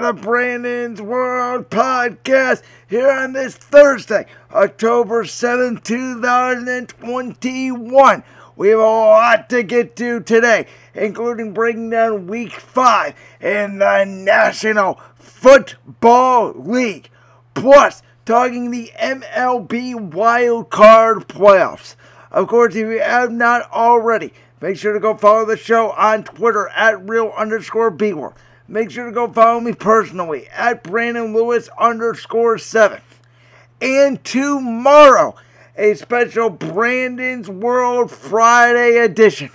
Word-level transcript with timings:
the 0.00 0.12
Brandon's 0.14 1.02
World 1.02 1.68
podcast 1.68 2.62
here 2.88 3.10
on 3.10 3.34
this 3.34 3.54
Thursday, 3.54 4.24
October 4.50 5.24
7th, 5.24 5.84
2021. 5.84 8.24
We 8.56 8.68
have 8.68 8.78
a 8.78 8.82
lot 8.82 9.50
to 9.50 9.62
get 9.62 9.96
to 9.96 10.20
today, 10.20 10.68
including 10.94 11.52
breaking 11.52 11.90
down 11.90 12.28
week 12.28 12.52
five 12.52 13.14
in 13.42 13.76
the 13.78 14.04
National 14.04 14.98
Football 15.16 16.54
League, 16.54 17.10
plus 17.52 18.02
talking 18.24 18.70
the 18.70 18.90
MLB 18.98 20.14
Wild 20.14 20.70
Card 20.70 21.28
Playoffs. 21.28 21.94
Of 22.30 22.48
course, 22.48 22.74
if 22.74 22.86
you 22.86 23.00
have 23.00 23.30
not 23.30 23.70
already, 23.70 24.32
make 24.62 24.78
sure 24.78 24.94
to 24.94 25.00
go 25.00 25.14
follow 25.14 25.44
the 25.44 25.58
show 25.58 25.90
on 25.90 26.24
Twitter 26.24 26.70
at 26.70 27.06
real 27.06 27.34
underscore 27.36 27.90
bworld. 27.90 28.32
Make 28.70 28.92
sure 28.92 29.06
to 29.06 29.10
go 29.10 29.26
follow 29.26 29.58
me 29.58 29.72
personally 29.72 30.46
at 30.46 30.84
Brandon 30.84 31.34
Lewis 31.34 31.68
underscore 31.76 32.56
seven. 32.56 33.00
And 33.80 34.22
tomorrow, 34.22 35.34
a 35.76 35.94
special 35.94 36.50
Brandon's 36.50 37.48
World 37.48 38.12
Friday 38.12 38.98
edition. 38.98 39.50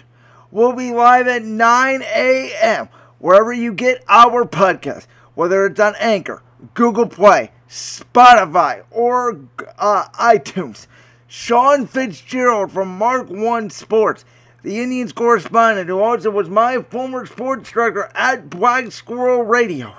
will 0.52 0.74
be 0.74 0.92
live 0.92 1.30
at 1.30 1.44
9 1.44 2.02
a.m. 2.02 2.90
wherever 3.20 3.54
you 3.54 3.72
get 3.72 4.04
our 4.10 4.44
podcast, 4.44 5.08
whether 5.34 5.66
it's 5.66 5.80
on 5.80 5.96
Anchor, 5.98 6.44
Google 6.74 7.08
Play, 7.08 7.52
Spotify, 7.70 8.84
or 8.92 9.40
uh, 9.80 10.10
iTunes. 10.16 10.88
Sean 11.26 11.88
Fitzgerald 11.88 12.74
from 12.74 12.90
Mark 12.90 13.30
One 13.30 13.70
Sports 13.70 14.26
the 14.66 14.82
Indians 14.82 15.14
correspondent, 15.14 15.88
who 15.88 16.00
also 16.00 16.32
was 16.32 16.50
my 16.50 16.82
former 16.82 17.28
sports 17.28 17.72
director 17.72 18.10
at 18.16 18.50
Black 18.50 18.92
Squirrel 18.92 19.44
Radio. 19.44 19.96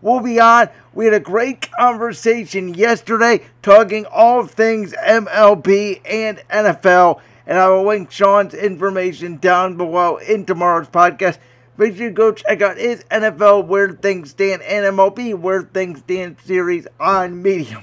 We'll 0.00 0.20
be 0.20 0.40
on. 0.40 0.70
We 0.94 1.04
had 1.04 1.12
a 1.12 1.20
great 1.20 1.70
conversation 1.72 2.72
yesterday 2.72 3.44
talking 3.60 4.06
all 4.06 4.46
things 4.46 4.94
MLB 4.94 6.00
and 6.06 6.42
NFL, 6.48 7.20
and 7.46 7.58
I 7.58 7.68
will 7.68 7.86
link 7.86 8.10
Sean's 8.10 8.54
information 8.54 9.36
down 9.36 9.76
below 9.76 10.16
in 10.16 10.46
tomorrow's 10.46 10.88
podcast. 10.88 11.36
Make 11.76 11.94
sure 11.94 12.06
you 12.06 12.10
go 12.10 12.32
check 12.32 12.62
out 12.62 12.78
his 12.78 13.04
NFL 13.10 13.66
Where 13.66 13.92
Things 13.92 14.30
Stand 14.30 14.62
and 14.62 14.96
MLB 14.96 15.38
Where 15.38 15.62
Things 15.62 15.98
Stand 15.98 16.38
series 16.44 16.86
on 16.98 17.42
Medium. 17.42 17.82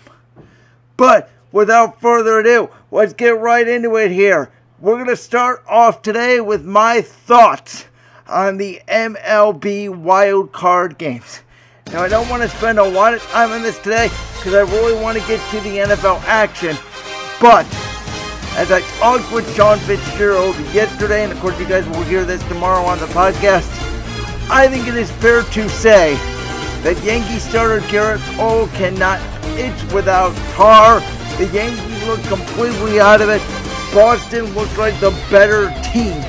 But 0.98 1.30
without 1.52 2.02
further 2.02 2.40
ado, 2.40 2.72
let's 2.90 3.14
get 3.14 3.40
right 3.40 3.68
into 3.68 3.96
it 3.98 4.09
here. 4.09 4.52
We're 4.86 4.97
going 4.97 5.08
to 5.08 5.17
start 5.17 5.64
off 5.67 6.03
today 6.03 6.41
with 6.41 6.64
my 6.64 7.02
thoughts 7.02 7.88
on 8.28 8.58
the 8.58 8.80
MLB 8.88 9.89
wild 9.89 10.52
card 10.52 11.00
games. 11.00 11.41
Now, 11.91 12.03
I 12.03 12.08
don't 12.08 12.30
want 12.30 12.44
to 12.44 12.50
spend 12.50 12.78
a 12.78 12.83
lot 12.83 13.16
of 13.16 13.23
time 13.23 13.50
on 13.50 13.63
this 13.63 13.80
today 13.80 14.09
because 14.36 14.53
I 14.53 14.61
really 14.72 14.94
want 15.02 15.17
to 15.19 15.28
get 15.28 15.41
to 15.50 15.59
the 15.61 15.78
NFL 15.78 16.22
action. 16.25 16.78
But 17.41 17.66
as 18.56 18.72
I 18.72 18.81
talked 19.00 19.33
with 19.33 19.52
Sean 19.56 19.80
Fitzgerald 19.80 20.56
yesterday, 20.72 21.23
and 21.23 21.31
of 21.31 21.39
course, 21.39 21.59
you 21.59 21.67
guys 21.67 21.88
will 21.88 22.03
hear 22.03 22.23
this 22.23 22.47
tomorrow 22.47 22.86
on 22.86 23.00
the 23.00 23.08
podcast, 23.08 23.67
I 24.52 24.67
think 24.67 24.88
it 24.88 24.94
is 24.94 25.09
fair 25.13 25.41
to 25.41 25.67
say 25.67 26.13
that 26.83 27.02
Yankee 27.03 27.39
starter 27.39 27.80
Gerrit 27.88 28.22
Cole 28.38 28.67
cannot 28.67 29.19
pitch 29.56 29.91
without 29.91 30.36
tar. 30.53 31.00
The 31.39 31.50
Yankees 31.52 32.06
look 32.06 32.22
completely 32.25 33.00
out 33.00 33.22
of 33.22 33.30
it. 33.30 33.41
Boston 33.95 34.43
looked 34.55 34.77
like 34.77 34.99
the 34.99 35.11
better 35.31 35.69
team 35.93 36.21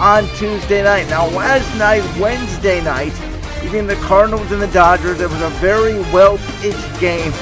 on 0.00 0.24
Tuesday 0.36 0.84
night. 0.84 1.08
Now, 1.08 1.28
last 1.30 1.76
night, 1.76 2.04
Wednesday 2.16 2.80
night, 2.80 3.12
between 3.60 3.88
the 3.88 3.96
Cardinals 3.96 4.52
and 4.52 4.62
the 4.62 4.68
Dodgers, 4.68 5.20
it 5.20 5.28
was 5.28 5.42
a 5.42 5.50
very 5.58 5.98
well 6.12 6.38
pitched 6.60 7.00
game. 7.00 7.32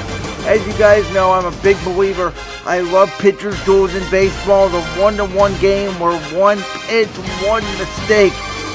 As 0.47 0.65
you 0.65 0.73
guys 0.79 1.07
know, 1.13 1.31
I'm 1.31 1.45
a 1.45 1.55
big 1.61 1.77
believer. 1.85 2.33
I 2.65 2.79
love 2.79 3.11
pitchers' 3.19 3.63
duels 3.65 3.93
in 3.93 4.01
baseball. 4.09 4.67
The 4.67 4.81
one 4.99 5.15
to 5.17 5.25
one 5.25 5.55
game 5.59 5.91
where 5.99 6.19
one 6.35 6.57
pitch, 6.87 7.09
one 7.45 7.63
mistake 7.77 8.33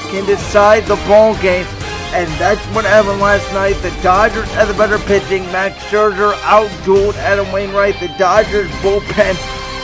can 0.09 0.25
decide 0.25 0.85
the 0.85 0.95
ball 1.05 1.35
game. 1.41 1.65
And 2.13 2.29
that's 2.39 2.63
what 2.67 2.85
happened 2.85 3.19
last 3.19 3.51
night. 3.53 3.73
The 3.81 3.91
Dodgers 4.01 4.47
had 4.53 4.69
the 4.69 4.73
better 4.75 4.99
pitching. 4.99 5.43
Max 5.51 5.75
Scherzer 5.87 6.31
outdueled 6.43 7.15
Adam 7.15 7.51
Wainwright. 7.51 7.99
The 7.99 8.07
Dodgers 8.17 8.71
bullpen 8.79 9.35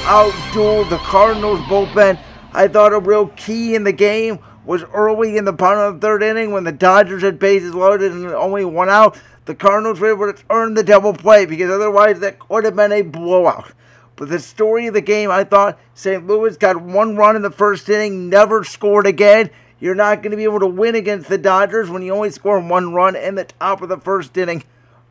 outdueled 0.09 0.89
the 0.89 0.97
Cardinals 0.97 1.59
bullpen. 1.67 2.19
I 2.51 2.67
thought 2.67 2.93
a 2.93 2.99
real 2.99 3.27
key 3.27 3.75
in 3.75 3.83
the 3.83 3.93
game 3.93 4.39
was 4.65 4.81
early 4.85 5.37
in 5.37 5.45
the 5.45 5.53
bottom 5.53 5.81
of 5.81 6.01
the 6.01 6.07
third 6.07 6.23
inning 6.23 6.51
when 6.51 6.63
the 6.63 6.71
Dodgers 6.71 7.21
had 7.21 7.37
bases 7.37 7.75
loaded 7.75 8.13
and 8.13 8.25
only 8.25 8.65
one 8.65 8.89
out. 8.89 9.21
The 9.45 9.53
Cardinals 9.53 9.99
were 9.99 10.09
able 10.09 10.33
to 10.33 10.43
earn 10.49 10.73
the 10.73 10.81
double 10.81 11.13
play 11.13 11.45
because 11.45 11.69
otherwise 11.69 12.21
that 12.21 12.39
could 12.39 12.63
have 12.63 12.75
been 12.75 12.91
a 12.91 13.03
blowout. 13.03 13.71
But 14.15 14.29
the 14.29 14.39
story 14.39 14.87
of 14.87 14.95
the 14.95 15.01
game, 15.01 15.29
I 15.29 15.43
thought 15.43 15.79
St. 15.93 16.25
Louis 16.25 16.57
got 16.57 16.81
one 16.81 17.15
run 17.15 17.35
in 17.35 17.43
the 17.43 17.51
first 17.51 17.87
inning, 17.87 18.29
never 18.29 18.63
scored 18.63 19.05
again. 19.05 19.51
You're 19.79 19.93
not 19.93 20.23
going 20.23 20.31
to 20.31 20.37
be 20.37 20.43
able 20.43 20.61
to 20.61 20.65
win 20.65 20.95
against 20.95 21.29
the 21.29 21.37
Dodgers 21.37 21.87
when 21.87 22.01
you 22.01 22.15
only 22.15 22.31
score 22.31 22.59
one 22.59 22.95
run 22.95 23.15
in 23.15 23.35
the 23.35 23.43
top 23.43 23.83
of 23.83 23.89
the 23.89 23.99
first 23.99 24.35
inning 24.35 24.63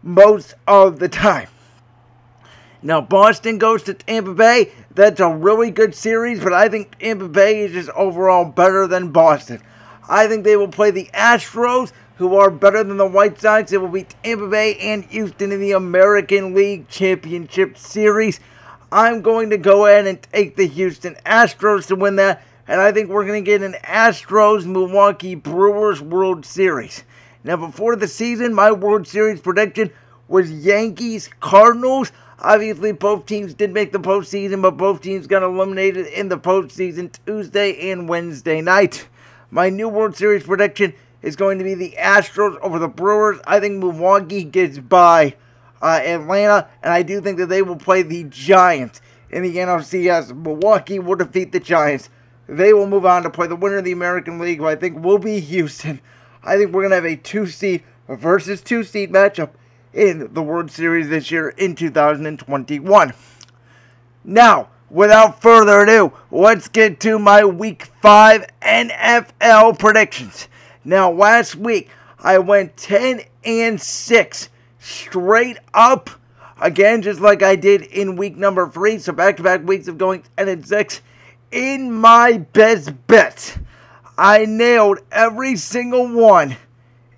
most 0.03 0.54
of 0.66 0.98
the 0.98 1.09
time. 1.09 1.47
Now, 2.83 3.00
Boston 3.00 3.59
goes 3.59 3.83
to 3.84 3.94
Tampa 3.94 4.34
Bay. 4.34 4.71
That's 4.94 5.21
a 5.21 5.28
really 5.28 5.71
good 5.71 5.94
series, 5.94 6.43
but 6.43 6.53
I 6.53 6.69
think 6.69 6.99
Tampa 6.99 7.28
Bay 7.28 7.61
is 7.61 7.72
just 7.72 7.91
overall 7.91 8.44
better 8.44 8.87
than 8.87 9.11
Boston. 9.11 9.61
I 10.09 10.28
think 10.28 10.44
they 10.44 10.56
will 10.56 10.69
play 10.69 10.91
the 10.91 11.11
Astros, 11.12 11.93
who 12.16 12.37
are 12.37 12.50
better 12.50 12.83
than 12.83 12.97
the 12.97 13.06
White 13.06 13.41
Sox. 13.41 13.72
It 13.72 13.81
will 13.81 13.89
be 13.89 14.05
Tampa 14.05 14.49
Bay 14.49 14.77
and 14.77 15.05
Houston 15.06 15.53
in 15.53 15.61
the 15.61 15.72
American 15.72 16.55
League 16.55 16.89
Championship 16.89 17.77
Series. 17.77 18.41
I'm 18.91 19.22
going 19.22 19.50
to 19.50 19.59
go 19.59 19.87
ahead 19.87 20.06
and 20.06 20.22
take 20.22 20.56
the 20.56 20.66
Houston 20.66 21.15
Astros 21.27 21.89
to 21.89 21.97
win 21.97 22.16
that, 22.16 22.43
and 22.66 22.81
I 22.81 22.93
think 22.93 23.10
we're 23.10 23.27
going 23.27 23.45
to 23.45 23.50
get 23.50 23.62
an 23.62 23.75
Astros 23.84 24.66
Milwaukee 24.66 25.34
Brewers 25.34 26.00
World 26.00 26.47
Series. 26.47 27.05
Now, 27.45 27.56
before 27.56 27.97
the 27.97 28.09
season, 28.09 28.55
my 28.55 28.72
World 28.72 29.06
Series 29.06 29.41
prediction 29.41 29.91
was 30.27 30.50
Yankees 30.50 31.28
Cardinals. 31.41 32.12
Obviously, 32.41 32.93
both 32.93 33.26
teams 33.26 33.53
did 33.53 33.75
make 33.75 33.91
the 33.91 33.99
postseason, 33.99 34.62
but 34.62 34.76
both 34.76 35.00
teams 35.00 35.26
got 35.26 35.43
eliminated 35.43 36.06
in 36.06 36.28
the 36.28 36.38
postseason 36.38 37.10
Tuesday 37.26 37.91
and 37.91 38.09
Wednesday 38.09 38.60
night. 38.60 39.09
My 39.50 39.71
new 39.71 39.88
World 39.88 40.15
Series 40.15 40.44
prediction 40.44 40.94
is 41.21 41.34
going 41.34 41.59
to 41.59 41.65
be 41.65 41.75
the 41.75 41.97
Astros 41.98 42.56
over 42.60 42.78
the 42.78 42.87
Brewers. 42.87 43.41
I 43.44 43.59
think 43.59 43.78
Milwaukee 43.78 44.44
gets 44.44 44.78
by 44.78 45.34
uh, 45.82 46.00
Atlanta, 46.04 46.69
and 46.81 46.93
I 46.93 47.03
do 47.03 47.21
think 47.21 47.38
that 47.38 47.47
they 47.47 47.62
will 47.62 47.77
play 47.77 48.03
the 48.03 48.22
Giants 48.25 49.00
in 49.31 49.43
the 49.43 49.56
NLCS. 49.56 50.37
Milwaukee 50.37 51.00
will 51.00 51.16
defeat 51.16 51.50
the 51.50 51.59
Giants. 51.59 52.09
They 52.48 52.72
will 52.72 52.87
move 52.87 53.04
on 53.04 53.25
to 53.25 53.31
play 53.31 53.48
the 53.48 53.56
winner 53.56 53.78
of 53.78 53.84
the 53.84 53.93
American 53.93 54.38
League, 54.38 54.59
who 54.59 54.66
I 54.66 54.77
think 54.77 55.03
will 55.03 55.19
be 55.19 55.41
Houston. 55.41 56.00
I 56.44 56.56
think 56.56 56.72
we're 56.72 56.82
going 56.82 56.91
to 56.91 56.97
have 56.97 57.04
a 57.04 57.16
two 57.16 57.48
seed 57.48 57.82
versus 58.09 58.60
two 58.60 58.84
seed 58.84 59.10
matchup 59.10 59.50
in 59.98 60.32
the 60.32 60.42
World 60.42 60.70
Series 60.70 61.09
this 61.09 61.32
year 61.32 61.48
in 61.48 61.75
2021. 61.75 63.12
Now, 64.22 64.69
without 64.88 65.42
further 65.42 65.81
ado, 65.81 66.12
let's 66.31 66.69
get 66.69 67.00
to 67.00 67.19
my 67.19 67.44
Week 67.44 67.86
5 68.00 68.47
NFL 68.62 69.76
predictions. 69.76 70.47
Now, 70.84 71.10
last 71.10 71.56
week 71.56 71.91
I 72.20 72.38
went 72.38 72.76
10 72.76 73.22
and 73.44 73.81
6 73.81 74.48
straight 74.78 75.59
up. 75.75 76.10
Again, 76.60 77.03
just 77.03 77.21
like 77.21 77.42
I 77.42 77.56
did 77.56 77.83
in 77.83 78.15
week 78.15 78.36
number 78.36 78.68
3, 78.68 79.00
so 79.00 79.12
back 79.12 79.36
to 79.39 79.42
back 79.42 79.66
weeks 79.66 79.89
of 79.89 79.98
going 79.98 80.22
10 80.36 80.48
and 80.48 80.66
6. 80.66 81.03
In 81.50 81.92
my 81.92 82.39
best 82.39 82.92
bets, 83.09 83.59
I 84.16 84.45
nailed 84.45 85.00
every 85.10 85.56
single 85.56 86.06
one 86.06 86.56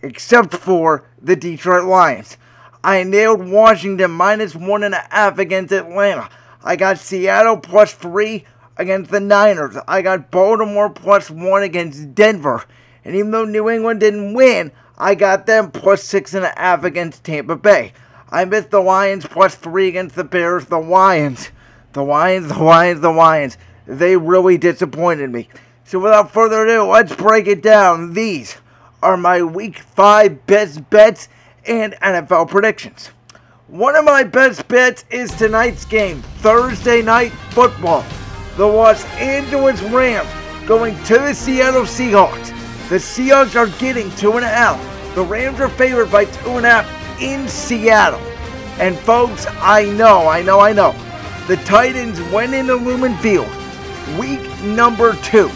except 0.02 0.54
for 0.54 1.04
the 1.20 1.36
Detroit 1.36 1.84
Lions. 1.84 2.38
I 2.82 3.02
nailed 3.02 3.46
Washington 3.46 4.12
minus 4.12 4.54
one 4.54 4.82
and 4.82 4.94
a 4.94 5.06
half 5.10 5.38
against 5.38 5.72
Atlanta. 5.72 6.30
I 6.64 6.76
got 6.76 6.98
Seattle 6.98 7.58
plus 7.58 7.92
three 7.92 8.44
against 8.76 9.10
the 9.10 9.20
Niners. 9.20 9.76
I 9.86 10.02
got 10.02 10.30
Baltimore 10.30 10.90
plus 10.90 11.30
one 11.30 11.62
against 11.62 12.14
Denver. 12.14 12.64
And 13.04 13.14
even 13.14 13.30
though 13.30 13.44
New 13.44 13.68
England 13.68 14.00
didn't 14.00 14.34
win, 14.34 14.72
I 14.96 15.14
got 15.14 15.46
them 15.46 15.70
plus 15.70 16.02
six 16.02 16.34
and 16.34 16.44
a 16.44 16.54
half 16.56 16.84
against 16.84 17.24
Tampa 17.24 17.56
Bay. 17.56 17.92
I 18.30 18.44
missed 18.44 18.70
the 18.70 18.80
Lions 18.80 19.26
plus 19.26 19.54
three 19.54 19.88
against 19.88 20.16
the 20.16 20.24
Bears. 20.24 20.66
The 20.66 20.78
Lions, 20.78 21.50
the 21.92 22.02
Lions, 22.02 22.48
the 22.48 22.62
Lions, 22.62 23.00
the 23.00 23.10
Lions. 23.10 23.58
They 23.86 24.16
really 24.16 24.56
disappointed 24.56 25.30
me. 25.30 25.48
So 25.84 25.98
without 25.98 26.32
further 26.32 26.64
ado, 26.64 26.84
let's 26.84 27.14
break 27.14 27.46
it 27.46 27.62
down. 27.62 28.12
These 28.12 28.56
are 29.02 29.16
my 29.16 29.42
week 29.42 29.78
five 29.78 30.46
best 30.46 30.88
bets 30.90 31.28
and 31.66 31.94
NFL 31.94 32.48
predictions. 32.48 33.10
One 33.68 33.94
of 33.94 34.04
my 34.04 34.24
best 34.24 34.66
bets 34.66 35.04
is 35.10 35.30
tonight's 35.32 35.84
game, 35.84 36.22
Thursday 36.38 37.02
Night 37.02 37.30
Football. 37.50 38.04
The 38.56 38.66
Los 38.66 39.04
Angeles 39.14 39.80
Rams 39.82 40.28
going 40.66 41.00
to 41.04 41.14
the 41.14 41.34
Seattle 41.34 41.82
Seahawks. 41.82 42.48
The 42.88 42.96
Seahawks 42.96 43.54
are 43.54 43.68
getting 43.78 44.10
two 44.16 44.32
and 44.32 44.44
a 44.44 44.48
half. 44.48 45.14
The 45.14 45.22
Rams 45.22 45.60
are 45.60 45.68
favored 45.68 46.10
by 46.10 46.24
two 46.24 46.50
and 46.56 46.66
a 46.66 46.70
half 46.70 47.22
in 47.22 47.46
Seattle. 47.48 48.20
And 48.80 48.98
folks, 48.98 49.46
I 49.60 49.84
know, 49.84 50.26
I 50.26 50.42
know, 50.42 50.58
I 50.58 50.72
know. 50.72 50.92
The 51.46 51.56
Titans 51.58 52.20
went 52.32 52.54
into 52.54 52.74
Lumen 52.74 53.16
Field, 53.18 53.48
week 54.18 54.40
number 54.62 55.14
two. 55.22 55.50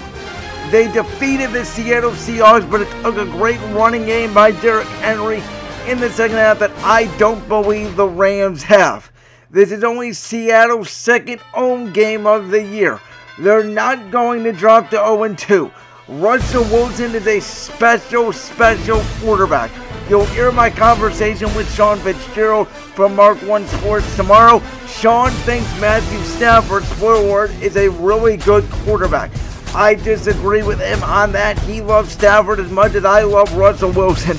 They 0.70 0.90
defeated 0.92 1.52
the 1.52 1.64
Seattle 1.64 2.12
Seahawks, 2.12 2.68
but 2.70 2.80
it 2.80 3.02
took 3.02 3.16
a 3.16 3.26
great 3.26 3.60
running 3.72 4.06
game 4.06 4.32
by 4.34 4.50
Derrick 4.50 4.86
Henry 4.98 5.40
in 5.86 6.00
the 6.00 6.10
second 6.10 6.36
half 6.36 6.58
that 6.60 6.72
I 6.78 7.14
don't 7.18 7.46
believe 7.48 7.96
the 7.96 8.08
Rams 8.08 8.62
have. 8.62 9.10
This 9.50 9.70
is 9.70 9.84
only 9.84 10.12
Seattle's 10.12 10.90
second 10.90 11.40
home 11.40 11.92
game 11.92 12.26
of 12.26 12.50
the 12.50 12.62
year. 12.62 13.00
They're 13.38 13.64
not 13.64 14.10
going 14.10 14.44
to 14.44 14.52
drop 14.52 14.90
to 14.90 14.96
0 14.96 15.34
2. 15.34 15.70
Russell 16.08 16.64
Wilson 16.64 17.14
is 17.14 17.26
a 17.26 17.40
special, 17.40 18.32
special 18.32 19.02
quarterback. 19.20 19.70
You'll 20.08 20.26
hear 20.26 20.52
my 20.52 20.70
conversation 20.70 21.54
with 21.54 21.72
Sean 21.74 21.98
Fitzgerald 21.98 22.68
from 22.68 23.16
Mark 23.16 23.38
One 23.42 23.66
Sports 23.66 24.14
tomorrow. 24.16 24.62
Sean 24.86 25.30
thinks 25.30 25.68
Matthew 25.80 26.18
Stafford, 26.24 26.84
spoiler 26.84 27.46
is 27.62 27.76
a 27.76 27.88
really 27.88 28.36
good 28.36 28.68
quarterback. 28.70 29.30
I 29.74 29.94
disagree 29.94 30.62
with 30.62 30.78
him 30.78 31.02
on 31.02 31.32
that. 31.32 31.58
He 31.60 31.80
loves 31.80 32.12
Stafford 32.12 32.60
as 32.60 32.70
much 32.70 32.94
as 32.94 33.04
I 33.04 33.22
love 33.22 33.54
Russell 33.56 33.92
Wilson. 33.92 34.36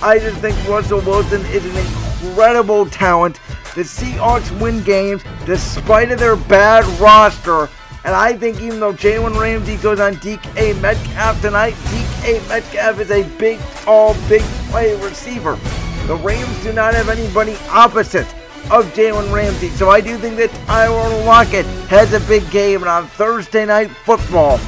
I 0.00 0.20
just 0.20 0.38
think 0.38 0.56
Russell 0.68 1.00
Wilson 1.00 1.44
is 1.46 1.64
an 1.64 1.76
incredible 1.76 2.86
talent. 2.86 3.40
The 3.74 3.82
Seahawks 3.82 4.48
win 4.60 4.82
games 4.84 5.22
despite 5.44 6.12
of 6.12 6.20
their 6.20 6.36
bad 6.36 6.84
roster. 7.00 7.68
And 8.04 8.14
I 8.14 8.32
think 8.34 8.60
even 8.60 8.78
though 8.78 8.92
Jalen 8.92 9.38
Ramsey 9.38 9.76
goes 9.76 9.98
on 9.98 10.14
DK 10.14 10.80
Metcalf 10.80 11.40
tonight, 11.40 11.74
DK 11.74 12.48
Metcalf 12.48 13.00
is 13.00 13.10
a 13.10 13.24
big, 13.38 13.58
tall, 13.82 14.14
big 14.28 14.42
play 14.70 14.94
receiver. 15.02 15.58
The 16.06 16.16
Rams 16.16 16.62
do 16.62 16.72
not 16.72 16.94
have 16.94 17.08
anybody 17.08 17.56
opposite 17.68 18.26
of 18.70 18.86
Jalen 18.94 19.32
Ramsey. 19.32 19.68
So 19.70 19.90
I 19.90 20.00
do 20.00 20.16
think 20.16 20.36
that 20.36 20.50
Tyler 20.66 21.24
Lockett 21.24 21.66
has 21.88 22.12
a 22.12 22.20
big 22.20 22.48
game. 22.52 22.82
And 22.82 22.88
on 22.88 23.08
Thursday 23.08 23.66
night 23.66 23.90
football, 23.90 24.60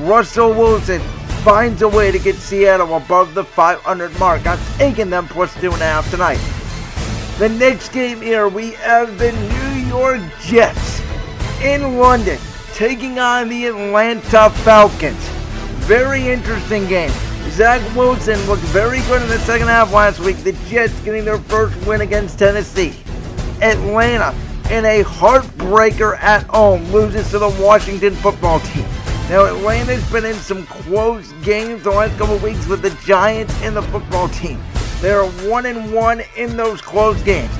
Russell 0.00 0.54
Wilson 0.54 1.02
finds 1.42 1.82
a 1.82 1.88
way 1.88 2.10
to 2.10 2.18
get 2.18 2.36
Seattle 2.36 2.96
above 2.96 3.34
the 3.34 3.44
500 3.44 4.18
mark. 4.18 4.46
I'm 4.46 4.58
taking 4.76 5.10
them 5.10 5.28
plus 5.28 5.54
two 5.60 5.72
and 5.72 5.82
a 5.82 5.84
half 5.84 6.10
tonight. 6.10 6.40
The 7.38 7.48
next 7.48 7.92
game 7.92 8.20
here, 8.20 8.48
we 8.48 8.72
have 8.72 9.18
the 9.18 9.32
New 9.32 9.88
York 9.88 10.20
Jets 10.40 11.00
in 11.62 11.98
London 11.98 12.38
taking 12.74 13.18
on 13.18 13.48
the 13.48 13.66
Atlanta 13.66 14.50
Falcons. 14.50 15.28
Very 15.86 16.28
interesting 16.28 16.86
game. 16.86 17.12
Zach 17.50 17.80
Wilson 17.96 18.38
looked 18.46 18.62
very 18.64 19.00
good 19.02 19.22
in 19.22 19.28
the 19.28 19.38
second 19.40 19.68
half 19.68 19.92
last 19.92 20.20
week. 20.20 20.36
The 20.38 20.52
Jets 20.68 20.98
getting 21.00 21.24
their 21.24 21.38
first 21.38 21.76
win 21.86 22.00
against 22.02 22.38
Tennessee. 22.38 22.94
Atlanta 23.62 24.34
in 24.70 24.84
a 24.84 25.02
heartbreaker 25.02 26.18
at 26.18 26.44
home 26.44 26.84
loses 26.92 27.30
to 27.30 27.38
the 27.38 27.48
Washington 27.60 28.14
football 28.14 28.60
team. 28.60 28.84
Now 29.28 29.44
Atlanta's 29.44 30.10
been 30.10 30.24
in 30.24 30.34
some 30.36 30.64
close 30.66 31.32
games 31.42 31.82
the 31.82 31.90
last 31.90 32.16
couple 32.16 32.38
weeks 32.38 32.66
with 32.66 32.80
the 32.80 32.90
Giants 33.04 33.54
and 33.62 33.76
the 33.76 33.82
football 33.82 34.28
team. 34.28 34.58
They're 35.00 35.26
one 35.48 35.66
and 35.66 35.92
one 35.92 36.22
in 36.36 36.56
those 36.56 36.80
close 36.80 37.22
games. 37.22 37.52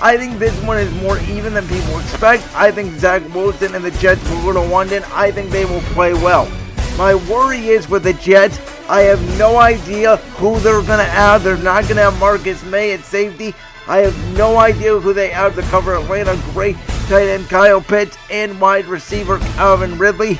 I 0.00 0.16
think 0.16 0.38
this 0.38 0.58
one 0.64 0.78
is 0.78 0.90
more 1.02 1.18
even 1.20 1.52
than 1.52 1.68
people 1.68 1.98
expect. 1.98 2.48
I 2.54 2.70
think 2.70 2.98
Zach 2.98 3.22
Wilson 3.34 3.74
and 3.74 3.84
the 3.84 3.90
Jets 3.92 4.26
will 4.30 4.42
go 4.42 4.52
to 4.54 4.60
London. 4.60 5.02
I 5.12 5.30
think 5.30 5.50
they 5.50 5.66
will 5.66 5.82
play 5.92 6.14
well. 6.14 6.50
My 6.96 7.14
worry 7.14 7.68
is 7.68 7.86
with 7.88 8.04
the 8.04 8.14
Jets, 8.14 8.58
I 8.88 9.02
have 9.02 9.22
no 9.38 9.58
idea 9.58 10.16
who 10.16 10.58
they're 10.60 10.82
going 10.82 10.98
to 10.98 11.04
add. 11.04 11.42
They're 11.42 11.58
not 11.58 11.82
going 11.84 11.96
to 11.96 12.02
have 12.02 12.18
Marcus 12.18 12.64
Maye 12.64 12.92
at 12.92 13.04
safety. 13.04 13.54
I 13.86 13.98
have 13.98 14.36
no 14.38 14.58
idea 14.58 14.98
who 14.98 15.12
they 15.12 15.28
have 15.28 15.54
to 15.56 15.62
cover 15.62 15.94
Atlanta. 15.94 16.40
Great 16.52 16.76
tight 17.08 17.28
end 17.28 17.48
Kyle 17.48 17.80
Pitts 17.80 18.16
and 18.30 18.60
wide 18.60 18.86
receiver 18.86 19.38
Calvin 19.38 19.98
Ridley. 19.98 20.38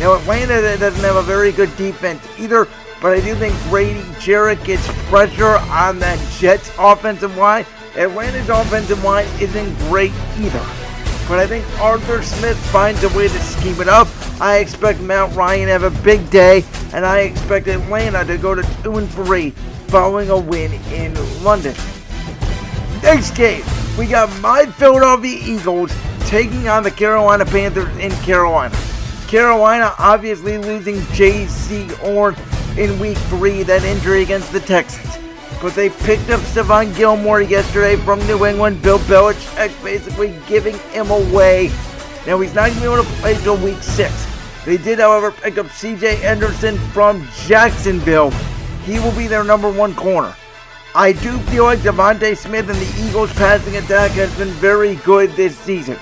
Now, 0.00 0.14
Atlanta 0.14 0.60
doesn't 0.78 1.04
have 1.04 1.16
a 1.16 1.22
very 1.22 1.52
good 1.52 1.74
defense 1.76 2.26
either, 2.38 2.66
but 3.00 3.12
I 3.12 3.20
do 3.20 3.34
think 3.34 3.54
Grady 3.64 4.04
Jarrett 4.18 4.62
gets 4.64 4.86
pressure 5.08 5.58
on 5.70 5.98
that 6.00 6.18
Jets 6.38 6.72
offensive 6.78 7.36
line. 7.36 7.66
Atlanta's 7.96 8.48
offensive 8.48 9.02
line 9.04 9.26
isn't 9.40 9.78
great 9.88 10.12
either. 10.38 10.64
But 11.28 11.38
I 11.38 11.46
think 11.46 11.64
Arthur 11.80 12.22
Smith 12.22 12.56
finds 12.70 13.02
a 13.04 13.08
way 13.10 13.28
to 13.28 13.38
scheme 13.40 13.80
it 13.80 13.88
up. 13.88 14.08
I 14.40 14.58
expect 14.58 15.00
Matt 15.00 15.34
Ryan 15.36 15.66
to 15.66 15.72
have 15.72 15.82
a 15.84 16.02
big 16.02 16.28
day, 16.30 16.64
and 16.92 17.06
I 17.06 17.20
expect 17.20 17.68
Atlanta 17.68 18.24
to 18.24 18.36
go 18.38 18.54
to 18.54 18.62
2 18.82 18.98
and 18.98 19.08
3 19.10 19.50
following 19.88 20.30
a 20.30 20.38
win 20.38 20.72
in 20.92 21.14
London. 21.44 21.74
Next 23.02 23.36
game, 23.36 23.62
we 23.98 24.06
got 24.06 24.30
my 24.40 24.66
Philadelphia 24.66 25.38
Eagles 25.44 25.94
taking 26.26 26.68
on 26.68 26.82
the 26.82 26.90
Carolina 26.90 27.44
Panthers 27.44 27.94
in 27.98 28.10
Carolina. 28.22 28.76
Carolina 29.32 29.94
obviously 29.98 30.58
losing 30.58 30.96
Jaycee 31.16 31.90
Horn 31.92 32.36
in 32.76 32.98
week 33.00 33.16
three, 33.16 33.62
that 33.62 33.82
injury 33.82 34.22
against 34.22 34.52
the 34.52 34.60
Texans 34.60 35.12
but 35.62 35.76
they 35.76 35.90
picked 35.90 36.28
up 36.28 36.40
Stephon 36.40 36.94
Gilmore 36.96 37.40
yesterday 37.40 37.94
from 37.94 38.18
New 38.26 38.44
England. 38.44 38.82
Bill 38.82 38.98
Belichick 38.98 39.70
basically 39.84 40.36
giving 40.48 40.76
him 40.90 41.12
away. 41.12 41.70
Now 42.26 42.40
he's 42.40 42.52
not 42.52 42.70
going 42.70 42.74
to 42.74 42.80
be 42.80 42.92
able 42.92 43.04
to 43.04 43.08
play 43.20 43.36
until 43.36 43.56
week 43.58 43.80
six. 43.80 44.12
They 44.64 44.76
did, 44.76 44.98
however, 44.98 45.30
pick 45.30 45.58
up 45.58 45.70
C.J. 45.70 46.16
Henderson 46.16 46.76
from 46.90 47.26
Jacksonville. 47.46 48.30
He 48.84 48.98
will 48.98 49.16
be 49.16 49.28
their 49.28 49.44
number 49.44 49.70
one 49.70 49.94
corner. 49.94 50.34
I 50.96 51.12
do 51.12 51.38
feel 51.38 51.62
like 51.62 51.78
DeVonta 51.78 52.36
Smith 52.36 52.68
and 52.68 52.78
the 52.78 53.08
Eagles' 53.08 53.32
passing 53.34 53.76
attack 53.76 54.10
has 54.12 54.36
been 54.36 54.50
very 54.54 54.96
good 54.96 55.30
this 55.36 55.56
season. 55.56 55.96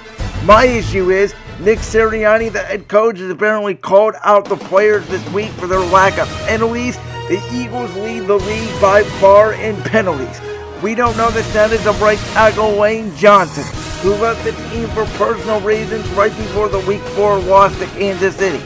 My 0.45 0.65
issue 0.65 1.11
is 1.11 1.35
Nick 1.61 1.81
Sirianni, 1.81 2.51
the 2.51 2.61
head 2.61 2.89
coach, 2.89 3.19
has 3.19 3.31
apparently 3.31 3.75
called 3.75 4.15
out 4.25 4.47
the 4.47 4.57
players 4.57 5.07
this 5.09 5.27
week 5.31 5.51
for 5.51 5.67
their 5.67 5.79
lack 5.79 6.19
of 6.19 6.29
penalties 6.47 6.97
the 7.31 7.41
Eagles 7.53 7.95
lead 7.95 8.27
the 8.27 8.39
league 8.41 8.81
by 8.81 9.05
far 9.21 9.53
in 9.53 9.77
penalties. 9.83 10.41
We 10.83 10.97
don't 10.97 11.17
know 11.17 11.31
the 11.31 11.45
status 11.45 11.87
of 11.87 12.03
right 12.03 12.19
tackle 12.33 12.73
Lane 12.73 13.15
Johnson, 13.15 13.63
who 14.03 14.15
left 14.17 14.43
the 14.43 14.51
team 14.71 14.89
for 14.89 15.05
personal 15.17 15.61
reasons 15.61 16.05
right 16.09 16.37
before 16.37 16.69
the 16.69 16.81
Week 16.81 17.01
4 17.15 17.39
loss 17.39 17.79
to 17.79 17.87
Kansas 17.87 18.35
City. 18.35 18.61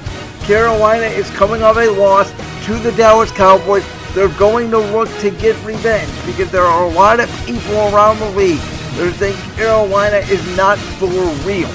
Carolina 0.47 1.05
is 1.05 1.29
coming 1.33 1.63
off 1.63 1.77
a 1.77 1.91
loss 1.91 2.31
to 2.65 2.79
the 2.79 2.93
Dallas 2.93 3.31
Cowboys. 3.33 3.85
They're 4.15 4.29
going 4.39 4.71
to 4.71 4.79
look 4.79 5.11
to 5.19 5.31
get 5.31 5.63
revenge 5.63 6.11
because 6.25 6.51
there 6.51 6.63
are 6.63 6.87
a 6.87 6.93
lot 6.93 7.21
of 7.21 7.29
people 7.45 7.75
around 7.95 8.19
the 8.19 8.31
league 8.31 8.61
that 8.97 9.09
are 9.09 9.13
saying 9.19 9.37
Carolina 9.57 10.19
is 10.31 10.57
not 10.57 10.79
for 10.79 11.09
real. 11.47 11.69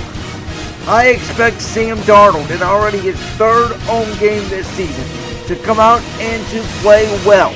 I 0.88 1.08
expect 1.08 1.62
Sam 1.62 1.98
Darnold 2.00 2.50
in 2.50 2.62
already 2.62 3.00
his 3.00 3.18
third 3.38 3.72
home 3.82 4.10
game 4.20 4.48
this 4.50 4.68
season 4.70 5.06
to 5.48 5.56
come 5.64 5.80
out 5.80 6.02
and 6.20 6.46
to 6.48 6.62
play 6.82 7.06
well. 7.26 7.52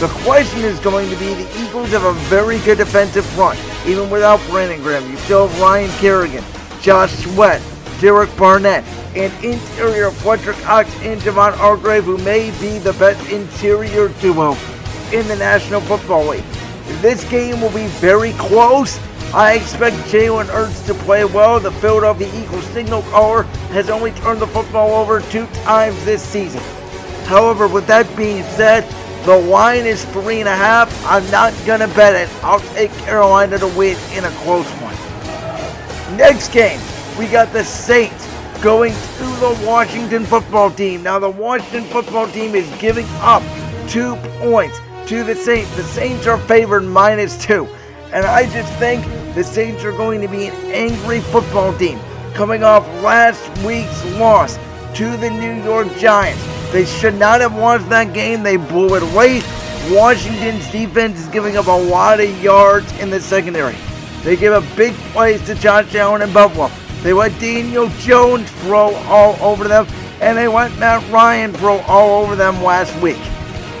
The 0.00 0.08
question 0.24 0.60
is 0.60 0.80
going 0.80 1.08
to 1.10 1.16
be 1.16 1.34
the 1.34 1.62
Eagles 1.62 1.90
have 1.90 2.04
a 2.04 2.12
very 2.28 2.58
good 2.60 2.78
defensive 2.78 3.24
front, 3.24 3.58
even 3.86 4.10
without 4.10 4.40
Brandon 4.48 4.82
Graham. 4.82 5.08
You 5.10 5.16
still 5.18 5.48
have 5.48 5.60
Ryan 5.60 5.90
Kerrigan, 5.98 6.44
Josh 6.80 7.12
Sweat, 7.12 7.62
Derek 8.00 8.34
Barnett, 8.36 8.84
and 9.14 9.32
interior 9.44 10.10
Fletcher 10.10 10.54
Cox 10.54 10.90
and 11.02 11.20
Javon 11.20 11.54
Hargrave, 11.54 12.04
who 12.04 12.18
may 12.18 12.50
be 12.60 12.78
the 12.78 12.94
best 12.94 13.30
interior 13.30 14.08
duo 14.20 14.56
in 15.12 15.28
the 15.28 15.36
National 15.36 15.80
Football 15.82 16.28
League. 16.28 16.44
This 17.00 17.22
game 17.30 17.60
will 17.60 17.70
be 17.70 17.86
very 17.86 18.32
close. 18.32 18.98
I 19.34 19.54
expect 19.54 19.96
Jalen 20.10 20.46
Hurts 20.46 20.84
to 20.86 20.92
play 20.92 21.24
well. 21.24 21.58
The 21.58 21.72
Philadelphia 21.72 22.30
Eagles 22.34 22.66
signal 22.66 23.00
caller 23.04 23.44
has 23.72 23.88
only 23.88 24.12
turned 24.12 24.42
the 24.42 24.46
football 24.46 24.90
over 24.90 25.22
two 25.30 25.46
times 25.64 26.04
this 26.04 26.22
season. 26.22 26.60
However, 27.24 27.66
with 27.66 27.86
that 27.86 28.14
being 28.14 28.42
said, 28.42 28.84
the 29.24 29.34
line 29.34 29.86
is 29.86 30.04
three 30.06 30.40
and 30.40 30.48
a 30.48 30.54
half. 30.54 30.92
I'm 31.06 31.28
not 31.30 31.54
gonna 31.64 31.88
bet 31.88 32.14
it. 32.14 32.44
I'll 32.44 32.60
take 32.74 32.90
Carolina 33.04 33.58
to 33.58 33.68
win 33.68 33.96
in 34.12 34.24
a 34.24 34.30
close 34.42 34.68
one. 34.82 36.16
Next 36.18 36.52
game, 36.52 36.80
we 37.18 37.26
got 37.26 37.54
the 37.54 37.64
Saints 37.64 38.28
going 38.62 38.92
to 38.92 39.24
the 39.40 39.64
Washington 39.66 40.26
football 40.26 40.70
team. 40.70 41.02
Now 41.02 41.18
the 41.18 41.30
Washington 41.30 41.84
football 41.84 42.28
team 42.28 42.54
is 42.54 42.68
giving 42.78 43.06
up 43.20 43.42
two 43.88 44.16
points 44.40 44.78
to 45.06 45.24
the 45.24 45.34
Saints. 45.34 45.74
The 45.74 45.84
Saints 45.84 46.26
are 46.26 46.36
favored 46.36 46.82
minus 46.82 47.42
two. 47.42 47.66
And 48.12 48.26
I 48.26 48.44
just 48.50 48.72
think 48.74 49.04
the 49.34 49.42
Saints 49.42 49.84
are 49.84 49.92
going 49.92 50.20
to 50.20 50.28
be 50.28 50.46
an 50.46 50.54
angry 50.70 51.20
football 51.20 51.76
team 51.78 51.98
coming 52.34 52.62
off 52.62 52.86
last 53.02 53.46
week's 53.64 54.04
loss 54.16 54.58
to 54.94 55.16
the 55.16 55.30
New 55.30 55.62
York 55.64 55.88
Giants. 55.96 56.42
They 56.72 56.84
should 56.84 57.14
not 57.14 57.40
have 57.40 57.54
lost 57.54 57.88
that 57.88 58.12
game. 58.12 58.42
They 58.42 58.56
blew 58.56 58.94
it 58.96 59.02
away. 59.02 59.42
Washington's 59.90 60.70
defense 60.70 61.18
is 61.20 61.28
giving 61.28 61.56
up 61.56 61.66
a 61.66 61.70
lot 61.70 62.20
of 62.20 62.42
yards 62.42 62.90
in 63.00 63.10
the 63.10 63.20
secondary. 63.20 63.76
They 64.22 64.36
give 64.36 64.52
up 64.52 64.64
big 64.76 64.94
plays 65.12 65.44
to 65.46 65.54
Josh 65.54 65.94
Allen 65.94 66.22
and 66.22 66.32
Buffalo. 66.32 66.70
They 67.02 67.12
let 67.12 67.38
Daniel 67.40 67.88
Jones 67.98 68.48
throw 68.62 68.94
all 69.06 69.36
over 69.42 69.66
them, 69.66 69.86
and 70.20 70.38
they 70.38 70.46
let 70.46 70.76
Matt 70.78 71.10
Ryan 71.10 71.52
throw 71.52 71.78
all 71.80 72.22
over 72.22 72.36
them 72.36 72.62
last 72.62 72.94
week. 73.02 73.18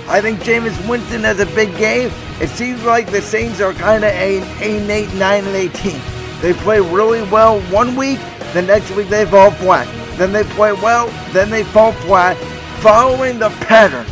I 0.08 0.20
think 0.20 0.40
Jameis 0.40 0.88
Winston 0.88 1.22
has 1.22 1.38
a 1.38 1.46
big 1.46 1.76
game. 1.76 2.10
It 2.42 2.50
seems 2.50 2.82
like 2.82 3.08
the 3.08 3.22
Saints 3.22 3.60
are 3.60 3.72
kind 3.72 4.02
of 4.02 4.10
a, 4.10 4.40
a 4.60 4.90
8, 4.90 5.14
9, 5.14 5.44
and 5.44 5.56
18. 5.56 6.00
They 6.40 6.52
play 6.52 6.80
really 6.80 7.22
well 7.30 7.60
one 7.70 7.94
week, 7.94 8.18
the 8.52 8.62
next 8.62 8.90
week 8.96 9.08
they 9.08 9.24
fall 9.24 9.52
flat. 9.52 9.86
Then 10.18 10.32
they 10.32 10.42
play 10.42 10.72
well, 10.72 11.06
then 11.32 11.50
they 11.50 11.62
fall 11.62 11.92
flat. 11.92 12.36
Following 12.80 13.38
the 13.38 13.50
pattern, 13.50 14.04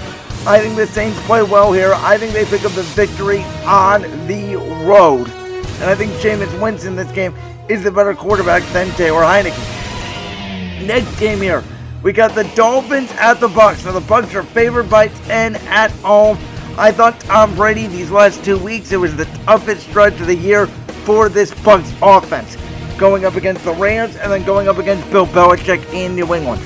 I 0.47 0.61
think 0.61 0.77
the 0.77 0.87
Saints 0.87 1.21
play 1.27 1.43
well 1.43 1.73
here. 1.73 1.93
I 1.93 2.19
think 2.19 2.33
they 2.33 2.45
pick 2.45 2.65
up 2.65 2.71
the 2.71 2.85
victory 2.85 3.43
on 3.67 4.03
the 4.29 4.55
road. 4.87 5.29
And 5.81 5.91
I 5.91 5.97
think 5.97 6.13
Jameis 6.23 6.63
Winston 6.63 6.91
in 6.91 6.97
this 6.97 7.11
game 7.11 7.35
is 7.69 7.83
the 7.83 7.91
better 7.91 8.15
quarterback 8.15 8.63
than 8.73 8.91
Taylor 8.93 9.23
Heinicke. 9.23 9.59
Next 10.87 11.19
game 11.19 11.41
here, 11.41 11.65
we 12.05 12.13
got 12.13 12.37
the 12.37 12.45
Dolphins 12.55 13.11
at 13.19 13.41
the 13.41 13.49
Bucs. 13.49 13.85
Now 13.85 13.91
the 13.91 14.01
Bucs 14.01 14.37
are 14.37 14.45
favored 14.45 14.89
by 14.89 15.09
10 15.09 15.57
at 15.57 15.91
home. 16.03 16.39
I 16.79 16.93
thought 16.93 17.21
Tom 17.21 17.55
Brady 17.55 17.87
these 17.87 18.11
last 18.11 18.45
two 18.45 18.59
weeks 18.59 18.93
it 18.93 18.97
was 18.97 19.17
the 19.17 19.25
toughest 19.45 19.89
stretch 19.89 20.19
of 20.21 20.27
the 20.27 20.35
year 20.35 20.67
for 21.05 21.29
this 21.29 21.50
Bucs 21.50 21.93
offense, 22.03 22.57
going 22.99 23.25
up 23.25 23.35
against 23.35 23.65
the 23.65 23.73
Rams 23.75 24.17
and 24.17 24.31
then 24.31 24.45
going 24.45 24.69
up 24.69 24.79
against 24.79 25.11
Bill 25.11 25.27
Belichick 25.27 25.85
in 25.93 26.15
New 26.15 26.35
England. 26.35 26.62